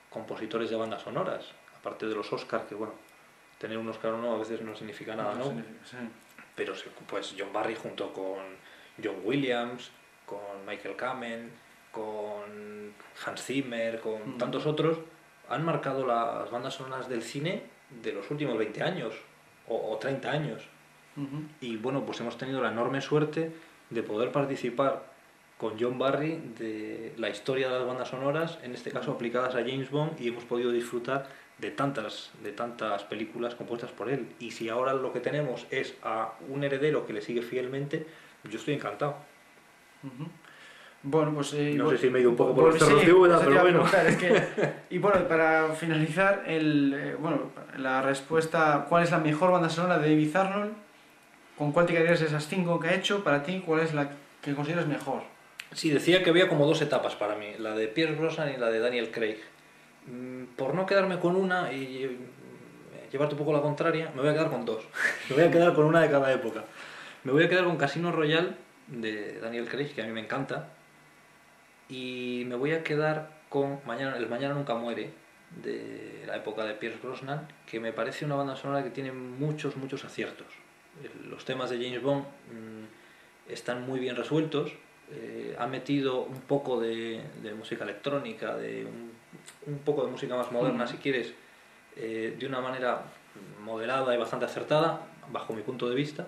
[0.10, 1.46] compositores de bandas sonoras.
[1.80, 2.94] Aparte de los Oscars, que bueno,
[3.60, 5.46] tener un Oscar o no a veces no significa nada, ¿no?
[5.90, 5.98] Sí.
[6.56, 6.74] pero
[7.08, 8.38] pues John Barry junto con
[9.04, 9.92] John Williams,
[10.26, 11.52] con Michael Kamen,
[11.92, 12.94] con
[13.26, 14.38] Hans Zimmer, con Mm.
[14.38, 14.98] tantos otros,
[15.50, 19.14] han marcado las bandas sonoras del cine de los últimos 20 años
[19.68, 20.68] o, o 30 años.
[21.62, 23.52] Y bueno, pues hemos tenido la enorme suerte
[23.90, 25.04] de poder participar
[25.58, 29.60] con John Barry de la historia de las bandas sonoras, en este caso aplicadas a
[29.60, 31.28] James Bond, y hemos podido disfrutar
[31.60, 34.28] de tantas, de tantas películas compuestas por él.
[34.40, 38.06] Y si ahora lo que tenemos es a un heredero que le sigue fielmente,
[38.44, 39.16] yo estoy encantado.
[41.04, 41.54] Bueno, pues...
[41.54, 42.90] eh, No sé si me he ido un poco por pues sí,
[43.46, 43.84] pero bueno.
[43.84, 49.20] preguntar, es que- y bueno, para finalizar, el, eh, bueno, la respuesta, ¿cuál es la
[49.20, 50.74] mejor banda sonora de David Arnold?
[51.58, 53.24] ¿Con cuál te quedarías de esas cinco que ha hecho?
[53.24, 54.10] Para ti, ¿cuál es la
[54.42, 55.24] que consideras mejor?
[55.74, 58.70] Sí, decía que había como dos etapas para mí, la de Pierce Brosnan y la
[58.70, 59.38] de Daniel Craig.
[60.08, 62.18] Mm, Por no quedarme con una, y eh,
[63.12, 64.84] llevarte un poco la contraria, me voy a quedar con dos.
[65.30, 66.66] me voy a quedar con una de cada época.
[67.24, 68.52] Me voy a quedar con Casino Royale
[68.88, 70.70] de Daniel Craig, que a mí me encanta.
[71.88, 75.12] Y me voy a quedar con Mañana, El Mañana Nunca Muere,
[75.64, 79.78] de la época de Pierce Brosnan, que me parece una banda sonora que tiene muchos,
[79.78, 80.48] muchos aciertos.
[81.30, 84.72] Los temas de James Bond mmm, están muy bien resueltos.
[85.12, 89.12] Eh, ha metido un poco de, de música electrónica, de un,
[89.68, 91.34] un, poco de música más moderna, si quieres,
[91.96, 93.04] eh, de una manera
[93.64, 96.28] moderada y bastante acertada, bajo mi punto de vista.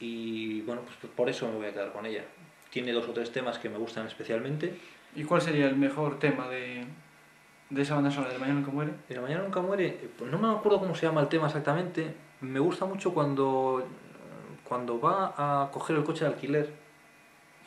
[0.00, 2.24] Y bueno, pues por eso me voy a quedar con ella.
[2.70, 4.74] Tiene dos o tres temas que me gustan especialmente.
[5.14, 6.84] ¿Y cuál sería el mejor tema de,
[7.70, 8.92] de esa banda sonora de Mañana Nunca Muere?
[9.08, 12.14] De Mañana Nunca Muere, pues no me acuerdo cómo se llama el tema exactamente.
[12.42, 13.86] Me gusta mucho cuando,
[14.68, 16.70] cuando va a coger el coche de alquiler,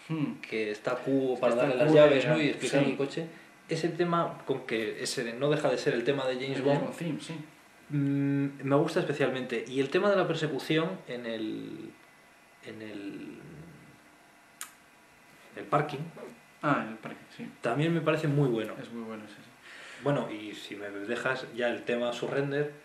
[0.10, 0.34] hmm.
[0.42, 2.40] que está Q para darle las llaves ¿no?
[2.40, 2.92] y explicar sí.
[2.92, 3.28] el coche.
[3.68, 7.34] Ese tema, con que ese no deja de ser el tema de James Bond, sí.
[7.90, 9.66] mmm, me gusta especialmente.
[9.68, 11.92] Y el tema de la persecución en el,
[12.66, 13.40] en el,
[15.56, 16.00] el parking.
[16.62, 17.50] Ah, en el parking, sí.
[17.62, 18.74] También me parece muy bueno.
[18.82, 19.36] Es muy bueno, sí.
[19.38, 19.50] sí.
[20.04, 22.85] Bueno, y si me dejas ya el tema Surrender,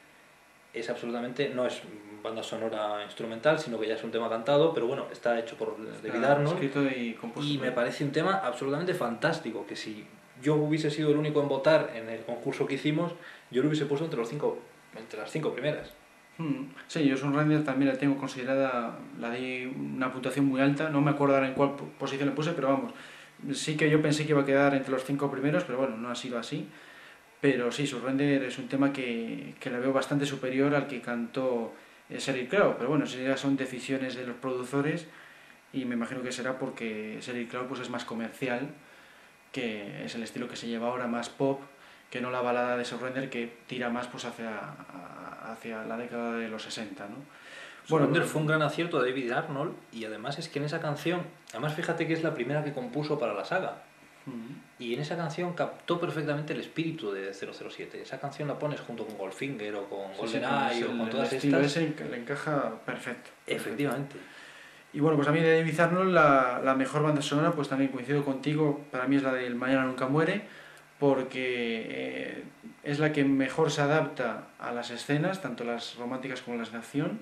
[0.73, 1.83] es absolutamente, no es
[2.23, 5.77] banda sonora instrumental, sino que ya es un tema cantado, pero bueno, está hecho por
[5.79, 6.23] David.
[6.53, 7.51] Escrito y compuesto.
[7.51, 10.07] Y me parece un tema absolutamente fantástico, que si
[10.43, 13.13] yo hubiese sido el único en votar en el concurso que hicimos,
[13.51, 14.59] yo lo hubiese puesto entre, los cinco,
[14.97, 15.93] entre las cinco primeras.
[16.39, 16.69] Hmm.
[16.87, 21.11] Sí, yo Surrender también la tengo considerada, la di una puntuación muy alta, no me
[21.11, 22.93] acuerdo ahora en cuál posición le puse, pero vamos,
[23.53, 26.11] sí que yo pensé que iba a quedar entre los cinco primeros, pero bueno, no
[26.11, 26.69] ha sido así.
[27.41, 31.73] Pero sí, Surrender es un tema que, que le veo bastante superior al que cantó
[32.11, 32.75] Sheryl Crow.
[32.77, 35.07] Pero bueno, ya son decisiones de los productores
[35.73, 38.69] y me imagino que será porque Sheryl Crow pues, es más comercial,
[39.53, 41.61] que es el estilo que se lleva ahora, más pop,
[42.11, 44.59] que no la balada de Surrender que tira más pues, hacia,
[45.51, 47.05] hacia la década de los 60.
[47.05, 47.17] ¿no?
[47.89, 50.81] Bueno, Surrender fue un gran acierto de David Arnold y además es que en esa
[50.81, 53.83] canción, además fíjate que es la primera que compuso para la saga.
[54.79, 58.03] Y en esa canción captó perfectamente el espíritu de 007.
[58.03, 61.31] Esa canción la pones junto con Goldfinger o con GoldenEye sí, sí, o con todas
[61.31, 61.83] el estilo estas.
[61.83, 63.31] Ese le encaja perfecto.
[63.47, 64.17] Efectivamente.
[64.93, 67.91] Y bueno, pues a mí de David Arnold la, la, mejor banda sonora, pues también
[67.91, 70.43] coincido contigo, para mí es la del Mañana Nunca Muere,
[70.99, 72.45] porque eh,
[72.83, 76.79] es la que mejor se adapta a las escenas, tanto las románticas como las de
[76.79, 77.21] acción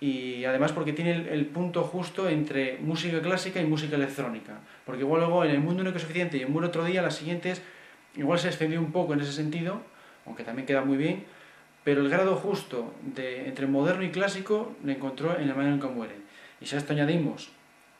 [0.00, 4.58] y además porque tiene el, el, punto justo entre música clásica y música electrónica.
[4.86, 7.60] Porque igual luego en el mundo único suficiente y en Muere otro día, las siguientes
[8.16, 9.82] igual se extendió un poco en ese sentido,
[10.24, 11.24] aunque también queda muy bien,
[11.84, 15.88] pero el grado justo de, entre moderno y clásico le encontró en La Mañana Nunca
[15.88, 16.16] Muere.
[16.60, 17.50] Y si a esto añadimos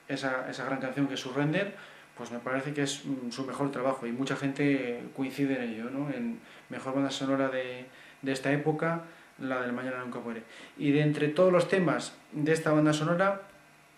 [0.08, 1.74] esa, esa gran canción que es Surrender,
[2.16, 5.90] pues me parece que es mm, su mejor trabajo y mucha gente coincide en ello,
[5.90, 6.10] ¿no?
[6.10, 7.86] en mejor banda sonora de,
[8.22, 9.04] de esta época
[9.40, 10.42] la del Mañana Nunca Muere.
[10.78, 13.42] Y de entre todos los temas de esta banda sonora,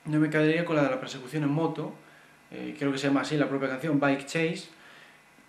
[0.05, 1.93] no me quedaría con la de la persecución en moto,
[2.51, 4.69] eh, creo que se llama así la propia canción, Bike Chase,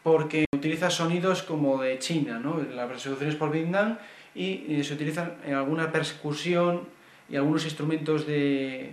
[0.04, 2.62] porque utiliza sonidos como de China, ¿no?
[2.74, 3.98] La persecución es por Vietnam
[4.36, 6.88] y, y se utilizan en alguna persecución
[7.30, 8.92] y algunos instrumentos de,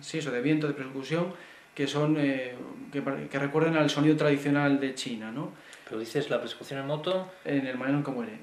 [0.00, 1.32] sí, eso, de viento, de persecución,
[1.74, 2.54] que son eh,
[2.92, 5.52] que, que, recuerdan al sonido tradicional de China, ¿no?
[5.88, 7.32] Pero dices la persecución en moto...
[7.44, 8.38] En el Mañana Nunca Muere.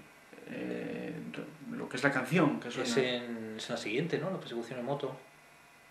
[0.51, 1.13] Eh,
[1.71, 2.59] lo que es la canción.
[2.59, 2.89] Que suena.
[2.89, 4.29] Es, en, es la siguiente, ¿no?
[4.31, 5.15] La persecución en moto.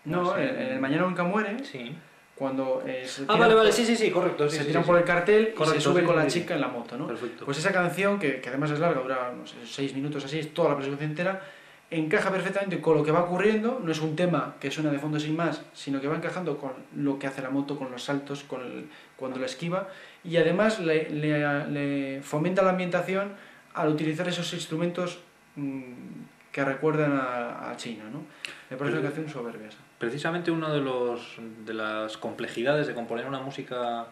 [0.05, 1.63] No, no en, en, El Mañana Nunca Muere.
[1.63, 1.95] Sí.
[2.35, 4.49] Cuando eh, se ah, vale, vale, sí, sí, sí, correcto.
[4.49, 6.55] Sí, se sí, tiran sí, por el cartel correcto, y se sube con la chica
[6.55, 7.05] en la moto, ¿no?
[7.05, 7.43] Perfecto.
[7.43, 10.53] Pues esa canción, que, que además es larga, dura no sé, seis minutos así, es
[10.53, 11.41] toda la persecución entera,
[11.91, 15.19] encaja perfectamente con lo que va ocurriendo, no es un tema que suena de fondo
[15.19, 18.45] sin más, sino que va encajando con lo que hace la moto, con los saltos,
[18.45, 19.89] con el, cuando la esquiva,
[20.23, 23.33] y además le, le, le fomenta la ambientación
[23.73, 25.19] al utilizar esos instrumentos
[26.51, 28.23] que recuerdan a, a China, ¿no?
[28.69, 29.79] Me parece una canción soberbia esa.
[29.97, 34.07] Precisamente una de, los, de las complejidades de componer una música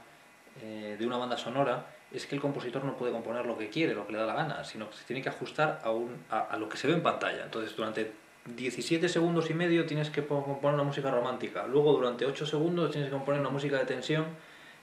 [0.61, 3.93] eh, de una banda sonora es que el compositor no puede componer lo que quiere,
[3.93, 6.39] lo que le da la gana, sino que se tiene que ajustar a, un, a,
[6.41, 7.43] a lo que se ve en pantalla.
[7.43, 8.11] Entonces, durante
[8.55, 13.09] 17 segundos y medio tienes que componer una música romántica, luego durante 8 segundos tienes
[13.09, 14.25] que componer una música de tensión.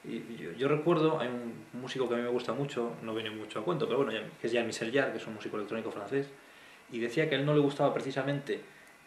[0.04, 3.30] Y yo, yo, recuerdo, hay un músico que a mí me gusta mucho, no viene
[3.30, 6.28] mucho a cuento, pero bueno, que es Jean-Michel Jarre, que es un músico electrónico francés,
[6.90, 8.60] y decía que a él no le gustaba precisamente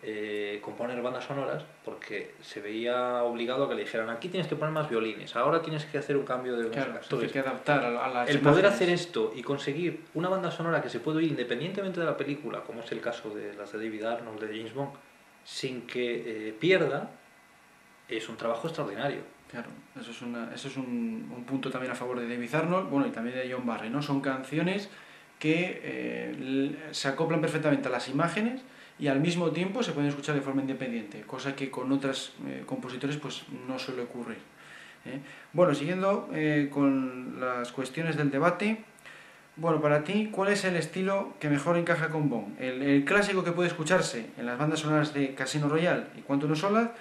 [0.04, 4.56] eh, componer bandas sonoras porque se veía obligado a que le dijeran aquí tienes que
[4.56, 7.04] poner más violines, ahora tienes que hacer un cambio de claro, música.
[7.06, 10.82] Entonces, que adaptar a, a las el poder hacer esto y conseguir una banda sonora
[10.82, 13.80] que se puede oír independientemente de la película, como es el caso de las de
[13.80, 14.92] David Arnold, de James Bond,
[15.44, 17.10] sin que eh, pierda,
[18.08, 19.22] es un trabajo extraordinario.
[19.50, 19.70] Claro,
[20.00, 23.08] eso es, una, eso es un, un punto también a favor de David Arnold, bueno,
[23.08, 24.02] y también de John Barry, ¿no?
[24.02, 24.90] Son canciones
[25.40, 28.62] que eh, se acoplan perfectamente a las imágenes
[29.00, 32.64] y al mismo tiempo se pueden escuchar de forma independiente, cosa que con otros eh,
[32.66, 34.38] compositores pues no suele ocurrir.
[35.06, 35.20] ¿eh?
[35.54, 36.30] Bueno, siguiendo
[36.72, 38.84] con las cuestiones del debate,
[39.56, 42.60] bueno, para ti, ¿cuál es el estilo que mejor encaja con Bond?
[42.62, 46.60] ¿El, clásico que puede escucharse en las bandas sonoras de Casino Royale y Quantum of
[46.60, 46.92] Solace?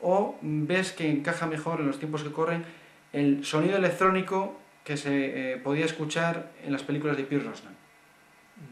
[0.00, 2.64] ¿O ves que encaja mejor en los tiempos que corren
[3.12, 7.75] el sonido electrónico que se podía escuchar en las películas de Pierce Brosnan?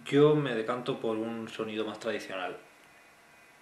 [0.06, 2.56] Yo me decanto por un sonido más tradicional.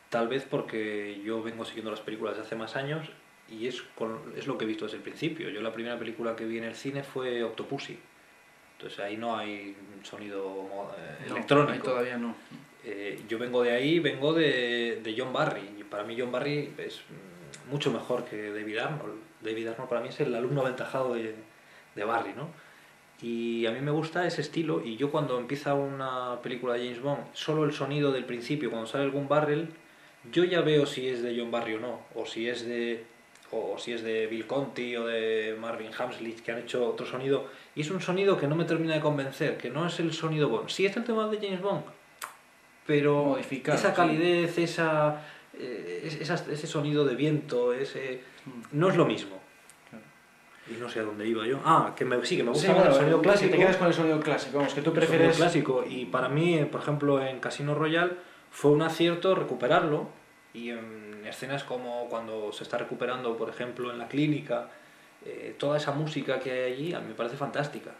[0.09, 3.09] Tal vez porque yo vengo siguiendo las películas de hace más años
[3.49, 3.83] y es,
[4.37, 5.49] es lo que he visto desde el principio.
[5.49, 7.99] Yo la primera película que vi en el cine fue Octopussy
[8.83, 11.73] entonces ahí no hay sonido eh, electrónico.
[11.73, 12.35] Ahí todavía no.
[12.85, 15.77] Eh, yo vengo de ahí, vengo de, John Barry.
[15.79, 17.01] Y para mí John Barry es
[17.71, 19.21] mucho mejor que David Arnold.
[19.41, 21.37] David Arnold para mí es el alumno aventajado de,
[21.95, 22.49] de Barry, ¿no?
[23.23, 27.01] Y a mí me gusta ese estilo y yo cuando empieza una película de James
[27.01, 29.69] Bond, solo el sonido del principio, cuando sale algún barrel,
[30.33, 33.05] yo ya veo si es de John Barry o no, o si es de
[33.53, 37.51] o si es de Bill Conti o de Marvin Hamslich que han hecho otro sonido
[37.75, 40.49] y es un sonido que no me termina de convencer, que no es el sonido
[40.49, 40.71] Bond.
[40.71, 41.85] Sí es el tema de James Bond,
[42.87, 45.23] pero esa calidez, esa,
[45.55, 48.79] eh, ese sonido de viento, ese mm.
[48.79, 49.42] no es lo mismo.
[50.71, 51.61] Y no sé a dónde iba yo.
[51.65, 53.51] Ah, que me, sí, que me gusta el sonido clásico.
[53.51, 55.31] Te quedas con el sonido clásico, vamos, que tú prefieres...
[55.31, 55.85] El clásico.
[55.89, 58.13] Y para mí, por ejemplo, en Casino Royale
[58.51, 60.09] fue un acierto recuperarlo
[60.55, 64.69] y en escenas como cuando se está recuperando, por ejemplo, en la clínica,
[65.25, 67.91] eh, toda esa música que hay allí a mí me parece fantástica.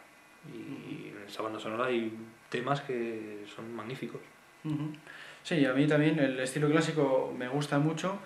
[0.53, 2.13] Y en esa banda sonora hay
[2.49, 4.21] temas que son magníficos.
[5.43, 8.19] Sí, a mí también el estilo clásico me gusta mucho,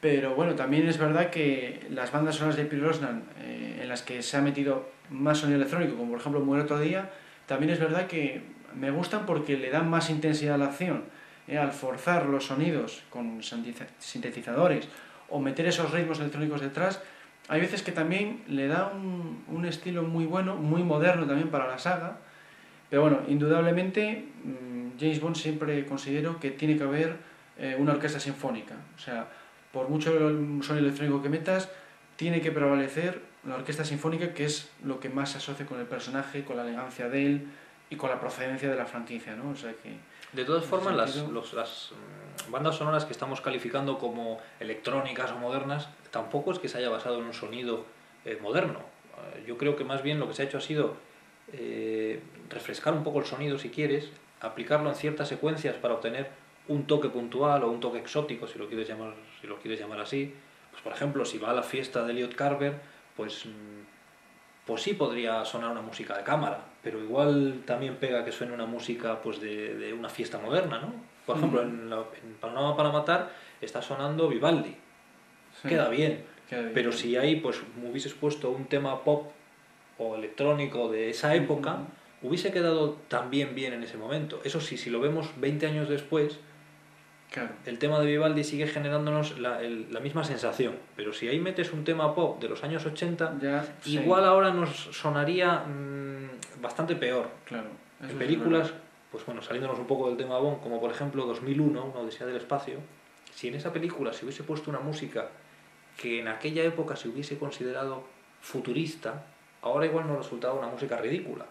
[0.00, 4.02] pero bueno, también es verdad que las bandas sonoras de Pierre Rosnan, eh, en las
[4.02, 7.10] que se ha metido más sonido electrónico, como por ejemplo Muere otro día,
[7.46, 8.42] también es verdad que
[8.74, 11.04] me gustan porque le dan más intensidad a la acción
[11.48, 14.88] eh, al forzar los sonidos con sintetizadores
[15.28, 17.02] o meter esos ritmos electrónicos detrás,
[17.48, 21.66] hay veces que también le da un, un, estilo muy bueno, muy moderno también para
[21.66, 22.18] la saga,
[22.88, 27.16] pero bueno, indudablemente mm, James Bond siempre considero que tiene que haber
[27.58, 29.28] eh, una orquesta sinfónica, o sea,
[29.72, 30.10] por mucho
[30.62, 31.70] sonido electrónico que metas,
[32.16, 35.86] tiene que prevalecer la orquesta sinfónica, que es lo que más se asocia con el
[35.86, 37.48] personaje, con la elegancia de él
[37.88, 39.50] y con la procedencia de la franquicia, ¿no?
[39.50, 39.96] O sea que
[40.32, 41.16] de todas formas, las,
[41.52, 41.90] las
[42.46, 46.88] mm, bandas sonoras que estamos calificando como electrónicas o modernas, tampoco es que se haya
[46.88, 47.84] basado en un sonido
[48.24, 48.78] eh, moderno.
[49.34, 50.94] Eh, yo creo que más bien lo que se ha hecho ha sido
[51.52, 54.10] eh, refrescar un poco el sonido, si quieres,
[54.40, 56.30] aplicarlo en ciertas secuencias para obtener
[56.70, 60.00] un toque puntual o un toque exótico, si lo quieres llamar, si lo quieres llamar
[60.00, 60.32] así.
[60.70, 62.74] Pues, por ejemplo, si va a la fiesta de Elliot Carver,
[63.16, 68.30] pues mm, pues sí podría sonar una música de cámara, pero igual también pega que
[68.30, 70.94] suene una música pues de, de una fiesta moderna, ¿no?
[71.26, 71.90] Por ejemplo, en,
[72.40, 74.76] Panorama para Matar está sonando Vivaldi.
[75.68, 76.24] Queda, bien,
[76.72, 79.30] pero si ahí pues hubieses puesto un tema pop
[79.98, 81.80] o electrónico de esa época,
[82.22, 84.40] hubiese quedado también bien en ese momento.
[84.44, 86.38] Eso sí, si lo vemos 20 años después,
[87.66, 91.84] el tema de Vivaldi sigue generándonos la, la, misma sensación, pero si ahí metes un
[91.84, 97.28] tema pop de los años 80, igual ahora nos sonaría mm, bastante peor.
[97.44, 97.68] Claro,
[98.02, 98.72] en películas,
[99.12, 102.36] pues bueno, saliéndonos un poco del tema Bond, como por ejemplo 2001, Una Odisea del
[102.36, 102.78] Espacio,
[103.32, 105.28] si en esa película se hubiese puesto una música
[105.96, 108.04] que en aquella época se hubiese considerado
[108.40, 109.26] futurista,
[109.62, 111.46] ahora igual nos resultaba una música ridícula.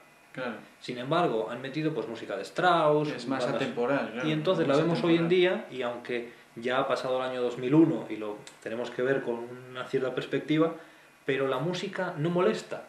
[0.79, 3.09] Sin embargo, han metido pues música de Strauss.
[3.09, 4.21] Es más atemporal.
[4.23, 8.07] y entonces la vemos hoy en día y aunque ya ha pasado el año 2001
[8.09, 10.73] y lo tenemos que ver con una cierta perspectiva,
[11.25, 12.87] pero la música no molesta.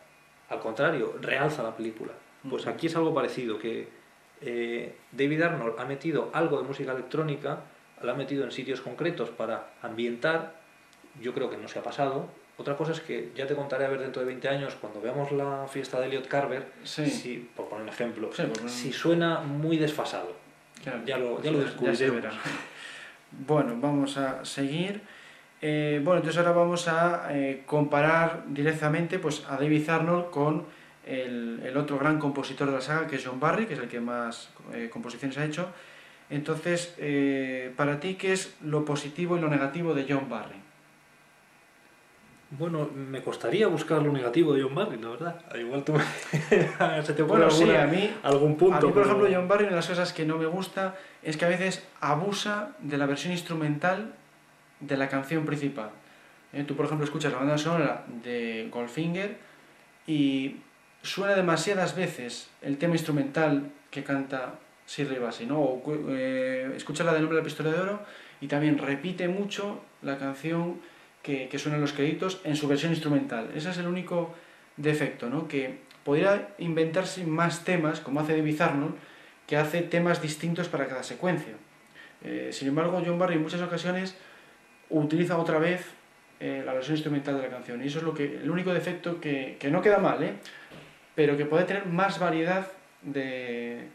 [0.48, 2.12] Al contrario, realza la película.
[2.48, 3.88] Pues aquí es algo parecido, que
[4.40, 7.61] eh, David Arnold ha metido algo de música electrónica,
[8.03, 10.55] la ha metido en sitios concretos para ambientar,
[11.20, 12.28] yo creo que no se ha pasado,
[12.61, 15.32] otra cosa es que ya te contaré a ver dentro de 20 años, cuando veamos
[15.32, 18.30] la fiesta de Elliot Carver, si, por poner un ejemplo,
[18.66, 20.36] si suena muy desfasado.
[21.06, 22.34] ya lo, ya lo descubriremos.
[23.46, 25.00] bueno, vamos a seguir.
[25.62, 30.66] Eh, bueno, entonces ahora vamos a eh, comparar directamente pues, a David Arnold con
[31.06, 33.88] el, el, otro gran compositor de la saga, que es John Barry, que es el
[33.88, 35.68] que más eh, composiciones ha hecho.
[36.28, 36.94] Entonces,
[37.76, 40.70] para ti, ¿qué es lo positivo y lo negativo de John Barry?
[42.51, 45.57] Bueno, me costaría buscar lo negativo de John Barry, la verdad.
[45.57, 45.94] Igual tú
[47.05, 48.76] se te ocurre a mí, algún punto.
[48.76, 51.36] A mí, por ejemplo, John Barry, una de las cosas que no me gusta es
[51.36, 54.14] que a veces abusa de la versión instrumental
[54.80, 55.90] de la canción principal.
[56.53, 56.64] ¿Eh?
[56.66, 59.38] Tú, por ejemplo, escuchas la banda sonora de Goldfinger
[60.09, 60.57] y
[61.03, 64.55] suena demasiadas veces el tema instrumental que canta
[64.88, 65.61] Shirley Bassey, ¿no?
[65.61, 68.01] O, eh, escucha la del nombre de la pistola de oro
[68.40, 70.80] y también repite mucho la canción
[71.23, 73.51] que, que suena en los créditos en su versión instrumental.
[73.55, 74.35] Ese es el único
[74.77, 75.49] defecto, ¿no?
[75.49, 78.95] Que podría inventarse más temas, como hace David Arnold,
[79.47, 81.55] que hace temas distintos para cada secuencia.
[82.23, 84.16] Eh, sin embargo, John Barry en muchas ocasiones
[84.89, 85.87] utiliza otra vez
[86.39, 87.83] eh, la versión instrumental de la canción.
[87.83, 90.35] Y eso es lo que, el único defecto que, que no queda mal, ¿eh?
[91.14, 92.66] pero que puede tener más variedad
[93.03, 93.89] de,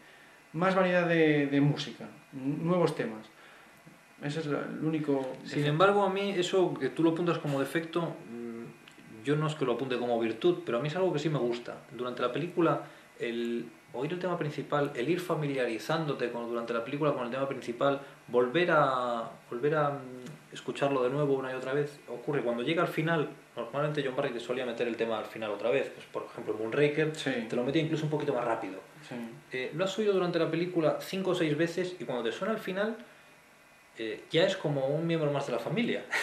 [0.52, 3.26] más variedad de música, nuevos temas.
[4.22, 5.34] Ese es el único...
[5.44, 8.00] Sin embargo, a mí eso que tú lo apuntas como defecto,
[8.30, 11.18] mm, yo no es que lo apunte como virtud, pero a mí es algo que
[11.18, 11.82] sí me gusta.
[11.92, 12.82] Durante la película,
[13.18, 17.48] el oír el tema principal, el ir familiarizándote con, durante la película con el tema
[17.48, 22.62] principal, volver a, volver a mm, escucharlo de nuevo una y otra vez, ocurre cuando
[22.62, 25.90] llega al final, normalmente John Barry te solía meter el tema al final otra vez,
[25.94, 28.80] pues, por ejemplo Moonraker, Sí, te lo metía incluso un poquito más rápido.
[29.08, 29.14] sí.
[29.52, 32.52] Eh, lo has oído durante la película cinco o seis veces y cuando te suena
[32.52, 32.96] al final
[33.98, 36.04] eh, ya es como un miembro más de la familia.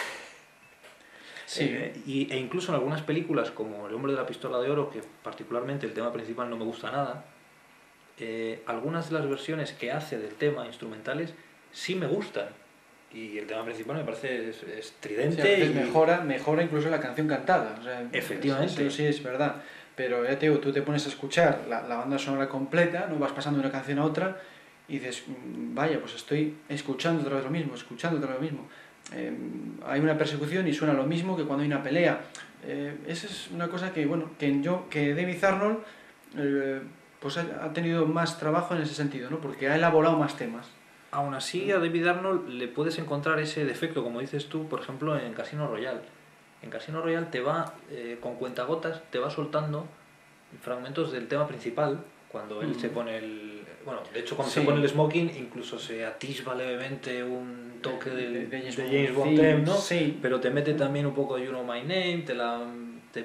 [1.46, 1.64] Sí.
[1.70, 4.90] Eh, y, e incluso en algunas películas como El hombre de la pistola de oro,
[4.90, 7.24] que particularmente el tema principal no me gusta nada,
[8.18, 11.34] eh, algunas de las versiones que hace del tema instrumentales
[11.70, 12.48] sí me gustan.
[13.12, 16.88] Y el tema principal me parece es- Sí, a estridente veces y mejora, mejora incluso
[16.88, 17.76] la canción cantada.
[17.78, 18.86] o sea, Efectivamente.
[18.86, 19.56] Eso sí es verdad.
[19.94, 23.16] Pero ya te digo, tú te pones a escuchar la, la banda sonora completa, no
[23.18, 24.40] vas pasando de una canción a otra
[24.88, 28.42] y dices, "Mm, vaya, pues estoy escuchando otra vez lo mismo, escuchando otra vez lo
[28.42, 28.68] mismo.
[29.12, 29.32] Eh,
[29.86, 32.20] hay una persecución y suena lo mismo que cuando hay una pelea.
[32.66, 35.78] Eh, esa es una cosa que, bueno, que, yo, que David Arnold
[36.36, 36.80] eh,
[37.20, 39.38] pues ha, ha tenido más trabajo en ese sentido, ¿no?
[39.38, 40.66] Porque ha elaborado más temas.
[41.10, 45.16] Aún así, a David Arnold le puedes encontrar ese defecto, como dices tú, por ejemplo,
[45.18, 46.00] en Casino Royale.
[46.62, 49.86] En Casino Royale te va, eh, con cuentagotas, te va soltando
[50.62, 52.80] fragmentos del tema principal, cuando él Mm.
[52.80, 53.53] se pone el...
[53.84, 54.60] Bueno, de hecho, cuando Sí.
[54.60, 58.76] se pone el smoking, incluso se atisba levemente un toque del- De- de, de James
[58.76, 59.74] James, Bond, Bond theme, ¿no?
[59.76, 60.18] sí.
[60.22, 62.62] Pero te mete también un poco de You Know My Name, te la...
[63.12, 63.24] Te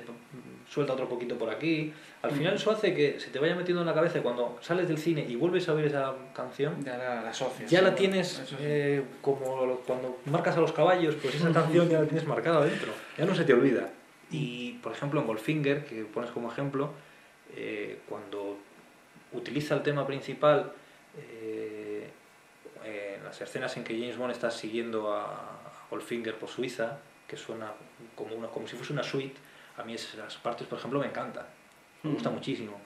[0.70, 1.92] suelta otro poquito por aquí.
[2.22, 5.00] Al final eso hace que se te vaya metiendo en la cabeza cuando sales del
[5.00, 8.28] cine y vuelves a ver esa canción, Ya la, la asocias, ya sí, la tienes
[8.48, 8.56] sí.
[8.60, 12.92] eh, como cuando marcas a los caballos, pues esa canción ya la tienes marcada dentro,
[13.18, 13.90] ya no se te olvida.
[14.30, 16.92] Y por ejemplo en Goldfinger, que pones como ejemplo,
[17.56, 18.60] eh, cuando
[19.34, 20.72] utiliza el tema principal,
[21.18, 22.10] eh,
[22.86, 25.58] en las escenas en que James Bond está siguiendo a,
[25.90, 27.72] Goldfinger por Suiza, que suena
[28.16, 29.36] como, una, como si fuese una suite,
[29.78, 31.46] a mí esas partes, por ejemplo, me encantan,
[32.04, 32.34] me gusta Mm.
[32.34, 32.80] muchísimo.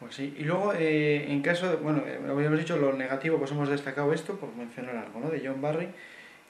[0.00, 3.50] Pues sí, y luego eh, en caso, de- bueno, eh, habíamos dicho, lo negativo, pues
[3.50, 5.28] hemos destacado esto, por mencionar algo, ¿no?
[5.28, 5.88] De John Barry.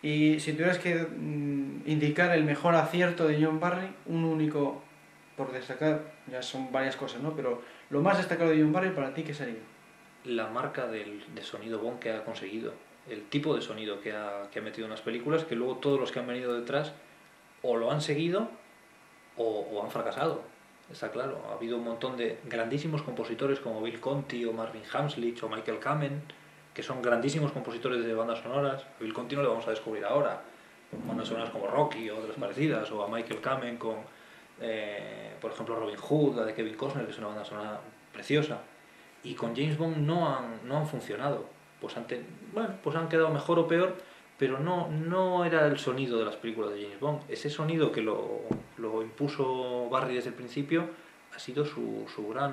[0.03, 4.83] Y si tuvieras que mm, indicar el mejor acierto de John Barry, un único
[5.37, 7.35] por destacar, ya son varias cosas, ¿no?
[7.35, 9.57] Pero lo más destacado de John Barry para ti, ¿qué sería?
[10.25, 12.73] la marca del, de sonido Bond que ha conseguido,
[13.09, 16.21] el tipo de sonido que ha, metido en las películas, que luego todos los que
[16.21, 16.93] han venido detrás
[17.63, 18.49] o lo han seguido
[19.37, 20.43] o, han fracasado.
[20.91, 25.43] Está claro, ha habido un montón de grandísimos compositores como Bill Conti o Marvin Hamslich
[25.43, 26.23] o Michael Kamen,
[26.75, 28.83] que son grandísimos compositores de bandas sonoras.
[28.83, 30.43] A Bill Conti no le vamos a descubrir ahora,
[31.07, 33.97] bandas sonoras como Rocky o otras parecidas, o a Michael Kamen con,
[34.61, 37.81] eh, por ejemplo, Robin Hood, la de Kevin Costner, que es una banda sonora
[38.13, 38.61] preciosa
[39.23, 41.47] y con James Bond no han, no han funcionado.
[41.81, 43.97] Pues han, ten- bueno, pues han quedado mejor o peor,
[44.39, 47.21] pero no, no era el sonido de las películas de James Bond.
[47.29, 48.41] Ese sonido que lo,
[48.79, 50.89] lo impuso Barry desde el principio
[51.35, 52.53] ha sido su, su, gran,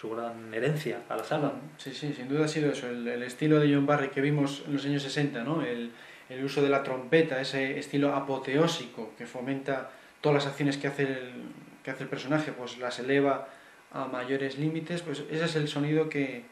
[0.00, 1.52] su gran herencia a la saga.
[1.76, 4.62] Sí, sí, sin duda ha sido eso, el, el estilo de John Barry que vimos
[4.66, 5.62] en los años 60, ¿no?
[5.62, 5.90] El,
[6.28, 9.90] el uso de la trompeta, ese estilo apoteósico que fomenta
[10.26, 11.30] todas las acciones que hace el,
[11.84, 13.46] que hace el personaje, pues las eleva
[13.92, 16.42] a mayores límites, pues ese es el sonido que,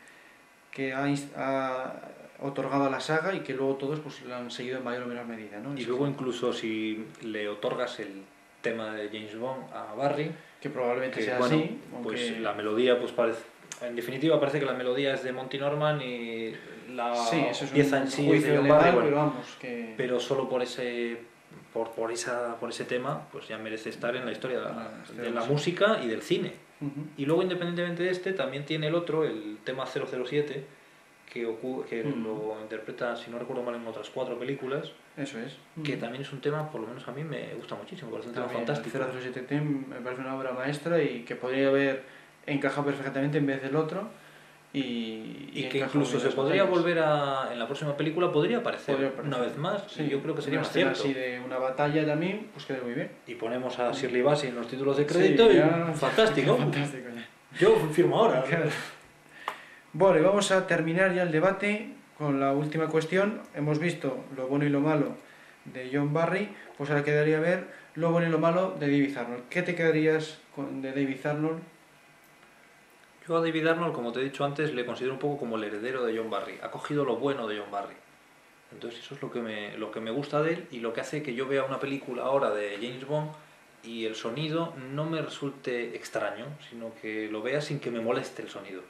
[0.71, 1.07] que ha,
[1.37, 1.93] ha
[2.41, 5.07] otorgado a la saga y que luego todos pues lo han seguido en mayor o
[5.07, 5.77] menor medida, ¿no?
[5.77, 8.23] Y luego incluso si le otorgas el
[8.63, 12.53] tema de James Bond a Barry, que probablemente que sea bueno, así, pues aunque- la
[12.53, 13.43] melodía pues parece
[13.83, 16.55] en definitiva parece que la melodía es de Monty Norman y
[16.95, 19.95] la sí, eso es pieza un en sí es de Barry, bueno, pero vamos, que...
[19.97, 21.34] pero solo por ese
[21.75, 24.71] por, por esa por ese tema pues ya merece estar en la historia de la,
[24.71, 26.53] La historia de la música y del cine.
[27.17, 30.67] Y luego independientemente de este también tiene el otro el tema 007
[31.33, 31.41] que,
[31.89, 35.57] que lo interpreta si no recuerdo mal en otras cuatro películas Eso es.
[35.83, 38.29] que también es un tema por lo menos a mí me gusta muchísimo me parece
[38.29, 38.99] un tema fantástico.
[38.99, 42.03] el 007 Team me parece una obra maestra y que podría haber
[42.47, 44.09] encajado perfectamente en vez del otro.
[44.75, 46.83] Y, y que incluso se podría batallas.
[46.83, 49.33] volver a en la próxima película podría aparecer Podría aparecer.
[49.35, 51.59] una vez más Sí, y yo creo que sería una escena acierto así de una
[51.59, 53.11] batalla también, pues queda muy bien.
[53.29, 57.29] y ponemos a Shirley Bassey en los títulos de crédito Sí, y fantástico Fantástico, ya.
[57.61, 58.45] Yo firmo ahora.
[59.93, 63.41] Bueno, y vamos a terminar ya el debate con la última cuestión.
[63.55, 65.15] Hemos visto lo bueno y lo malo
[65.67, 69.45] de John Barry, pues ahora quedaría ver lo bueno y lo malo de David Arnold.
[69.49, 71.61] ¿Qué te quedarías con de David Arnold?
[73.27, 75.65] Yo a David Arnold, como te he dicho antes, le considero un poco como el
[75.65, 76.59] heredero de John Barry.
[76.63, 77.95] Ha cogido lo bueno de John Barry.
[78.71, 81.01] Entonces eso es lo que me, lo que me gusta de él y lo que
[81.01, 83.31] hace que yo vea una película ahora de James Bond
[83.83, 88.43] y el sonido no me resulte extraño, sino que lo vea sin que me moleste
[88.43, 88.83] el sonido.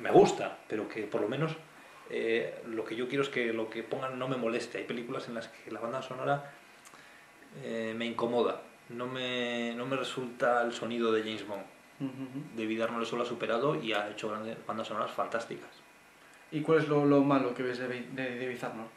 [0.00, 1.52] Me gusta, pero que por lo menos
[2.08, 4.78] eh, lo que yo quiero es que lo que pongan no me moleste.
[4.78, 6.52] Hay películas en las que la banda sonora
[7.64, 11.79] eh, me incomoda, no me, no me resulta el sonido de James Bond.
[12.56, 15.68] David Arnold eso lo ha superado y ha hecho grandes bandas sonoras fantásticas.
[16.50, 18.88] ¿Y cuál es lo, lo malo que ves de, de David Arnold?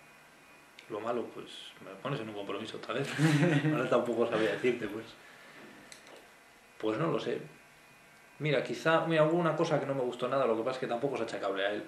[0.89, 1.47] Lo malo, pues
[1.83, 3.09] me pones en un compromiso otra vez.
[3.73, 5.05] Ahora tampoco sabía decirte, pues.
[6.77, 7.39] Pues no lo sé.
[8.39, 10.79] Mira, quizá, mira, hubo una cosa que no me gustó nada, lo que pasa es
[10.79, 11.83] que tampoco es achacable a él.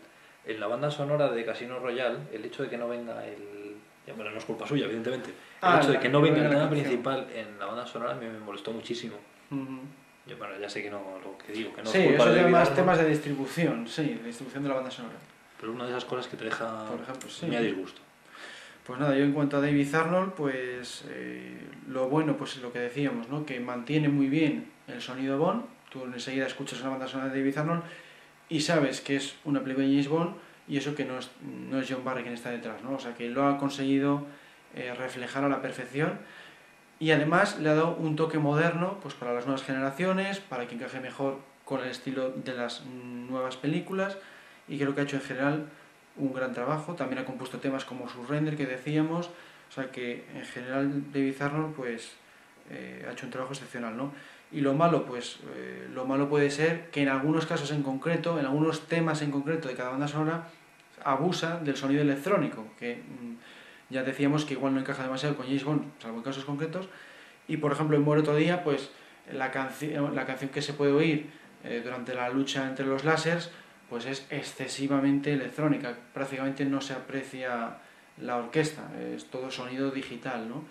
[0.46, 3.76] En la banda sonora de Casino Royale, el hecho de que no venga el.
[4.06, 5.30] Ya, bueno, no es culpa suya, evidentemente.
[5.32, 8.30] El Ah, hecho de que no venga el tema principal en la banda sonora me,
[8.30, 9.16] me molestó muchísimo.
[9.50, 9.80] Ujú.
[10.28, 12.32] Yo, bueno, ya sé que no lo que digo, que no sí, es culpa eso
[12.34, 15.16] de David más Arnold, temas de distribución, sí, de distribución de la banda sonora.
[15.60, 17.46] pero una de esas cosas que te deja Por ejemplo, sí.
[17.46, 18.02] muy a disgusto.
[18.86, 21.58] Pues nada, yo en cuanto a David Arnold, pues eh,
[21.88, 23.46] lo bueno, pues es lo que decíamos, ¿no?
[23.46, 25.64] Que mantiene muy bien el sonido Bond.
[25.90, 27.84] Tú enseguida escuchas una banda sonora de David Arnold
[28.50, 30.36] y sabes que es una película de James Bond
[30.68, 31.30] y eso que no es,
[31.70, 32.96] no es John Barry quien está detrás, ¿no?
[32.96, 34.26] O sea, que lo ha conseguido
[34.76, 36.20] eh, reflejar a la perfección
[37.00, 40.76] y además le ha dado un toque moderno pues para las nuevas generaciones, para que
[40.76, 44.18] encaje mejor con el estilo de las nuevas películas
[44.68, 45.70] y creo que ha hecho en general
[46.18, 46.94] un gran trabajo.
[46.94, 49.28] También ha compuesto temas como Surrender que decíamos,
[49.70, 52.14] o sea que en general David Arnold pues
[52.70, 54.14] eh, ha hecho un trabajo excepcional, ¿no?
[54.52, 58.40] Y lo malo, pues eh, lo malo puede ser que en algunos casos en concreto,
[58.40, 60.48] en algunos temas en concreto de cada banda sonora,
[61.04, 63.36] abusa del sonido electrónico, que mm,
[63.90, 66.88] ya decíamos que igual no encaja demasiado con James Bond, salvo en casos concretos.
[67.48, 68.90] Y por ejemplo, en Muere otro día, pues
[69.32, 71.30] la, canci- la canción que se puede oír
[71.64, 73.52] eh, durante la lucha entre los láseres,
[73.90, 77.78] pues es excesivamente electrónica, prácticamente no se aprecia
[78.20, 78.84] la orquesta,
[79.14, 80.64] es todo sonido digital, ¿no?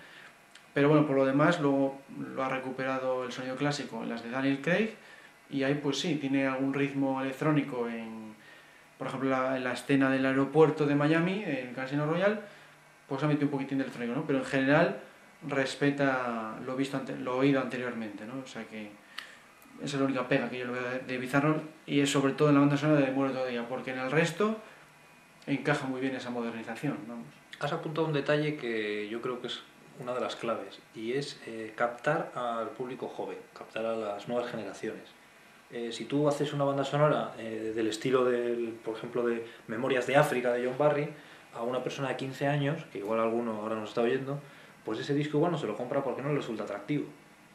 [0.73, 2.01] Pero bueno, por lo demás luego
[2.35, 4.91] lo ha recuperado el sonido clásico en las de Daniel Craig
[5.51, 8.35] y ahí pues sí, tiene algún ritmo electrónico en,
[8.99, 12.41] por ejemplo, la, en la escena del aeropuerto de Miami, en Casino Royale,
[13.15, 14.27] pues ha metido un poquitín de electrónico, ¿no?
[14.27, 15.01] Pero en general
[15.49, 18.35] respeta lo visto ante- lo oído anteriormente, ¿no?
[18.43, 18.91] O sea que
[19.83, 22.49] esa es la única pega que yo le veo de, Bizarro y es sobre todo
[22.49, 24.57] en la banda sonora de Muere todavía, porque en el resto
[25.47, 27.27] encaja muy bien esa modernización, vamos.
[27.61, 29.61] Has apuntado un detalle que yo creo que es
[30.01, 34.51] una de las claves y es eh, captar al público joven, captar a las nuevas
[34.51, 35.03] generaciones.
[35.71, 40.07] Eh, si tú haces una banda sonora eh, del estilo, del, por ejemplo, de Memorias
[40.07, 41.09] de África de John Barry,
[41.55, 44.41] a una persona de 15 años, que igual alguno ahora nos está oyendo,
[44.85, 47.07] pues ese disco igual no se lo compra porque no le resulta atractivo.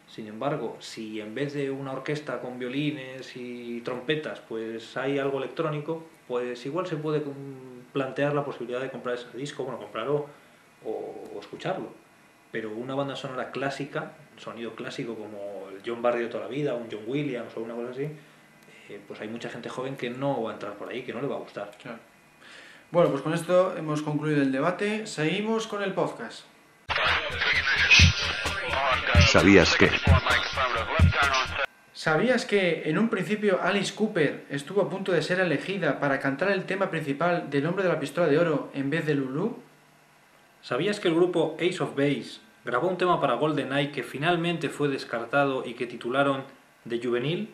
[0.08, 5.38] Sin embargo, si en vez de una orquesta con violines y trompetas, pues hay algo
[5.38, 7.22] electrónico, pues igual se puede
[7.94, 10.28] plantear la posibilidad de comprar ese disco, bueno, comprarlo
[10.84, 11.90] o, o escucharlo.
[12.52, 16.74] Pero una banda sonora clásica, sonido clásico como el John Barry de toda la vida,
[16.74, 18.10] un John Williams o una cosa así,
[18.90, 21.22] eh, pues hay mucha gente joven que no va a entrar por ahí, que no
[21.22, 21.72] le va a gustar.
[21.80, 22.00] Claro.
[22.92, 25.06] Bueno, pues con esto hemos concluido el debate.
[25.06, 26.44] Seguimos con el podcast.
[29.28, 29.92] ¿Sabías que?
[31.94, 36.50] ¿Sabías que en un principio Alice Cooper estuvo a punto de ser elegida para cantar
[36.50, 39.60] el tema principal del hombre de la pistola de oro en vez de Lulu?
[40.64, 44.88] ¿Sabías que el grupo Ace of Base grabó un tema para GoldenEye que finalmente fue
[44.88, 46.44] descartado y que titularon
[46.88, 47.54] The Juvenil?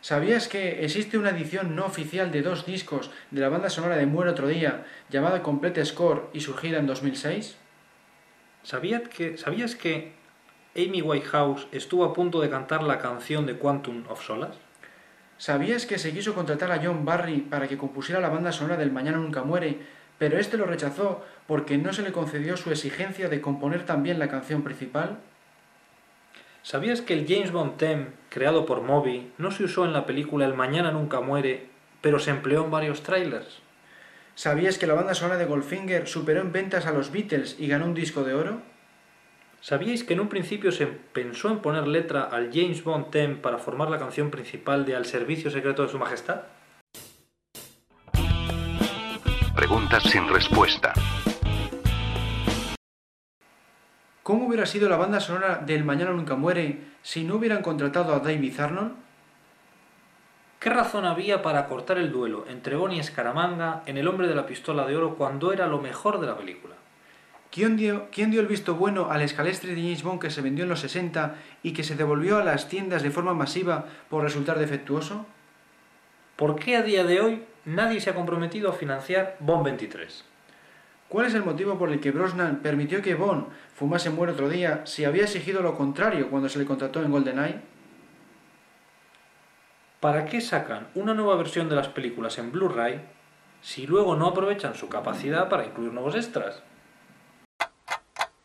[0.00, 4.06] ¿Sabías que existe una edición no oficial de dos discos de la banda sonora de
[4.06, 7.56] Muere otro día llamada Complete Score y surgida en 2006?
[8.62, 10.12] ¿Sabías que, ¿Sabías que
[10.76, 14.60] Amy Whitehouse estuvo a punto de cantar la canción de Quantum of Solace?
[15.36, 18.92] ¿Sabías que se quiso contratar a John Barry para que compusiera la banda sonora del
[18.92, 19.78] Mañana Nunca Muere,
[20.16, 24.28] pero este lo rechazó porque no se le concedió su exigencia de componer también la
[24.28, 25.18] canción principal?
[26.70, 30.44] ¿Sabías que el James Bond theme, creado por Moby, no se usó en la película
[30.44, 31.70] El Mañana Nunca Muere,
[32.02, 33.60] pero se empleó en varios trailers?
[34.34, 37.86] ¿Sabías que la banda sonora de Goldfinger superó en ventas a los Beatles y ganó
[37.86, 38.60] un disco de oro?
[39.62, 43.56] ¿Sabíais que en un principio se pensó en poner letra al James Bond theme para
[43.56, 46.42] formar la canción principal de Al Servicio Secreto de Su Majestad?
[49.56, 50.92] Preguntas sin respuesta.
[54.28, 58.18] ¿Cómo hubiera sido la banda sonora del Mañana Nunca Muere si no hubieran contratado a
[58.18, 58.92] David Arnold?
[60.60, 64.34] ¿Qué razón había para cortar el duelo entre Bond y Scaramanga en El hombre de
[64.34, 66.74] la pistola de oro cuando era lo mejor de la película?
[67.50, 70.64] ¿Quién dio, ¿Quién dio el visto bueno al escalestre de James Bond que se vendió
[70.64, 74.58] en los 60 y que se devolvió a las tiendas de forma masiva por resultar
[74.58, 75.24] defectuoso?
[76.36, 80.22] ¿Por qué a día de hoy nadie se ha comprometido a financiar Bond 23?
[81.08, 84.82] ¿Cuál es el motivo por el que Brosnan permitió que Bond fumase muere otro día
[84.84, 87.60] si había exigido lo contrario cuando se le contrató en GoldenEye?
[90.00, 93.00] ¿Para qué sacan una nueva versión de las películas en Blu-ray
[93.62, 96.62] si luego no aprovechan su capacidad para incluir nuevos extras?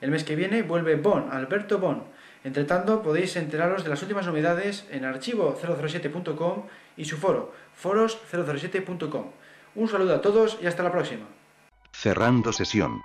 [0.01, 2.05] El mes que viene vuelve Bon, Alberto Bon.
[2.43, 6.63] Entre tanto, podéis enteraros de las últimas novedades en archivo007.com
[6.97, 7.53] y su foro,
[7.83, 9.27] foros007.com.
[9.75, 11.27] Un saludo a todos y hasta la próxima.
[11.93, 13.03] Cerrando sesión.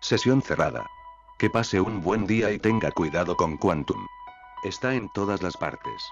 [0.00, 0.86] Sesión cerrada.
[1.38, 4.06] Que pase un buen día y tenga cuidado con Quantum.
[4.62, 6.02] Está en todas las partes.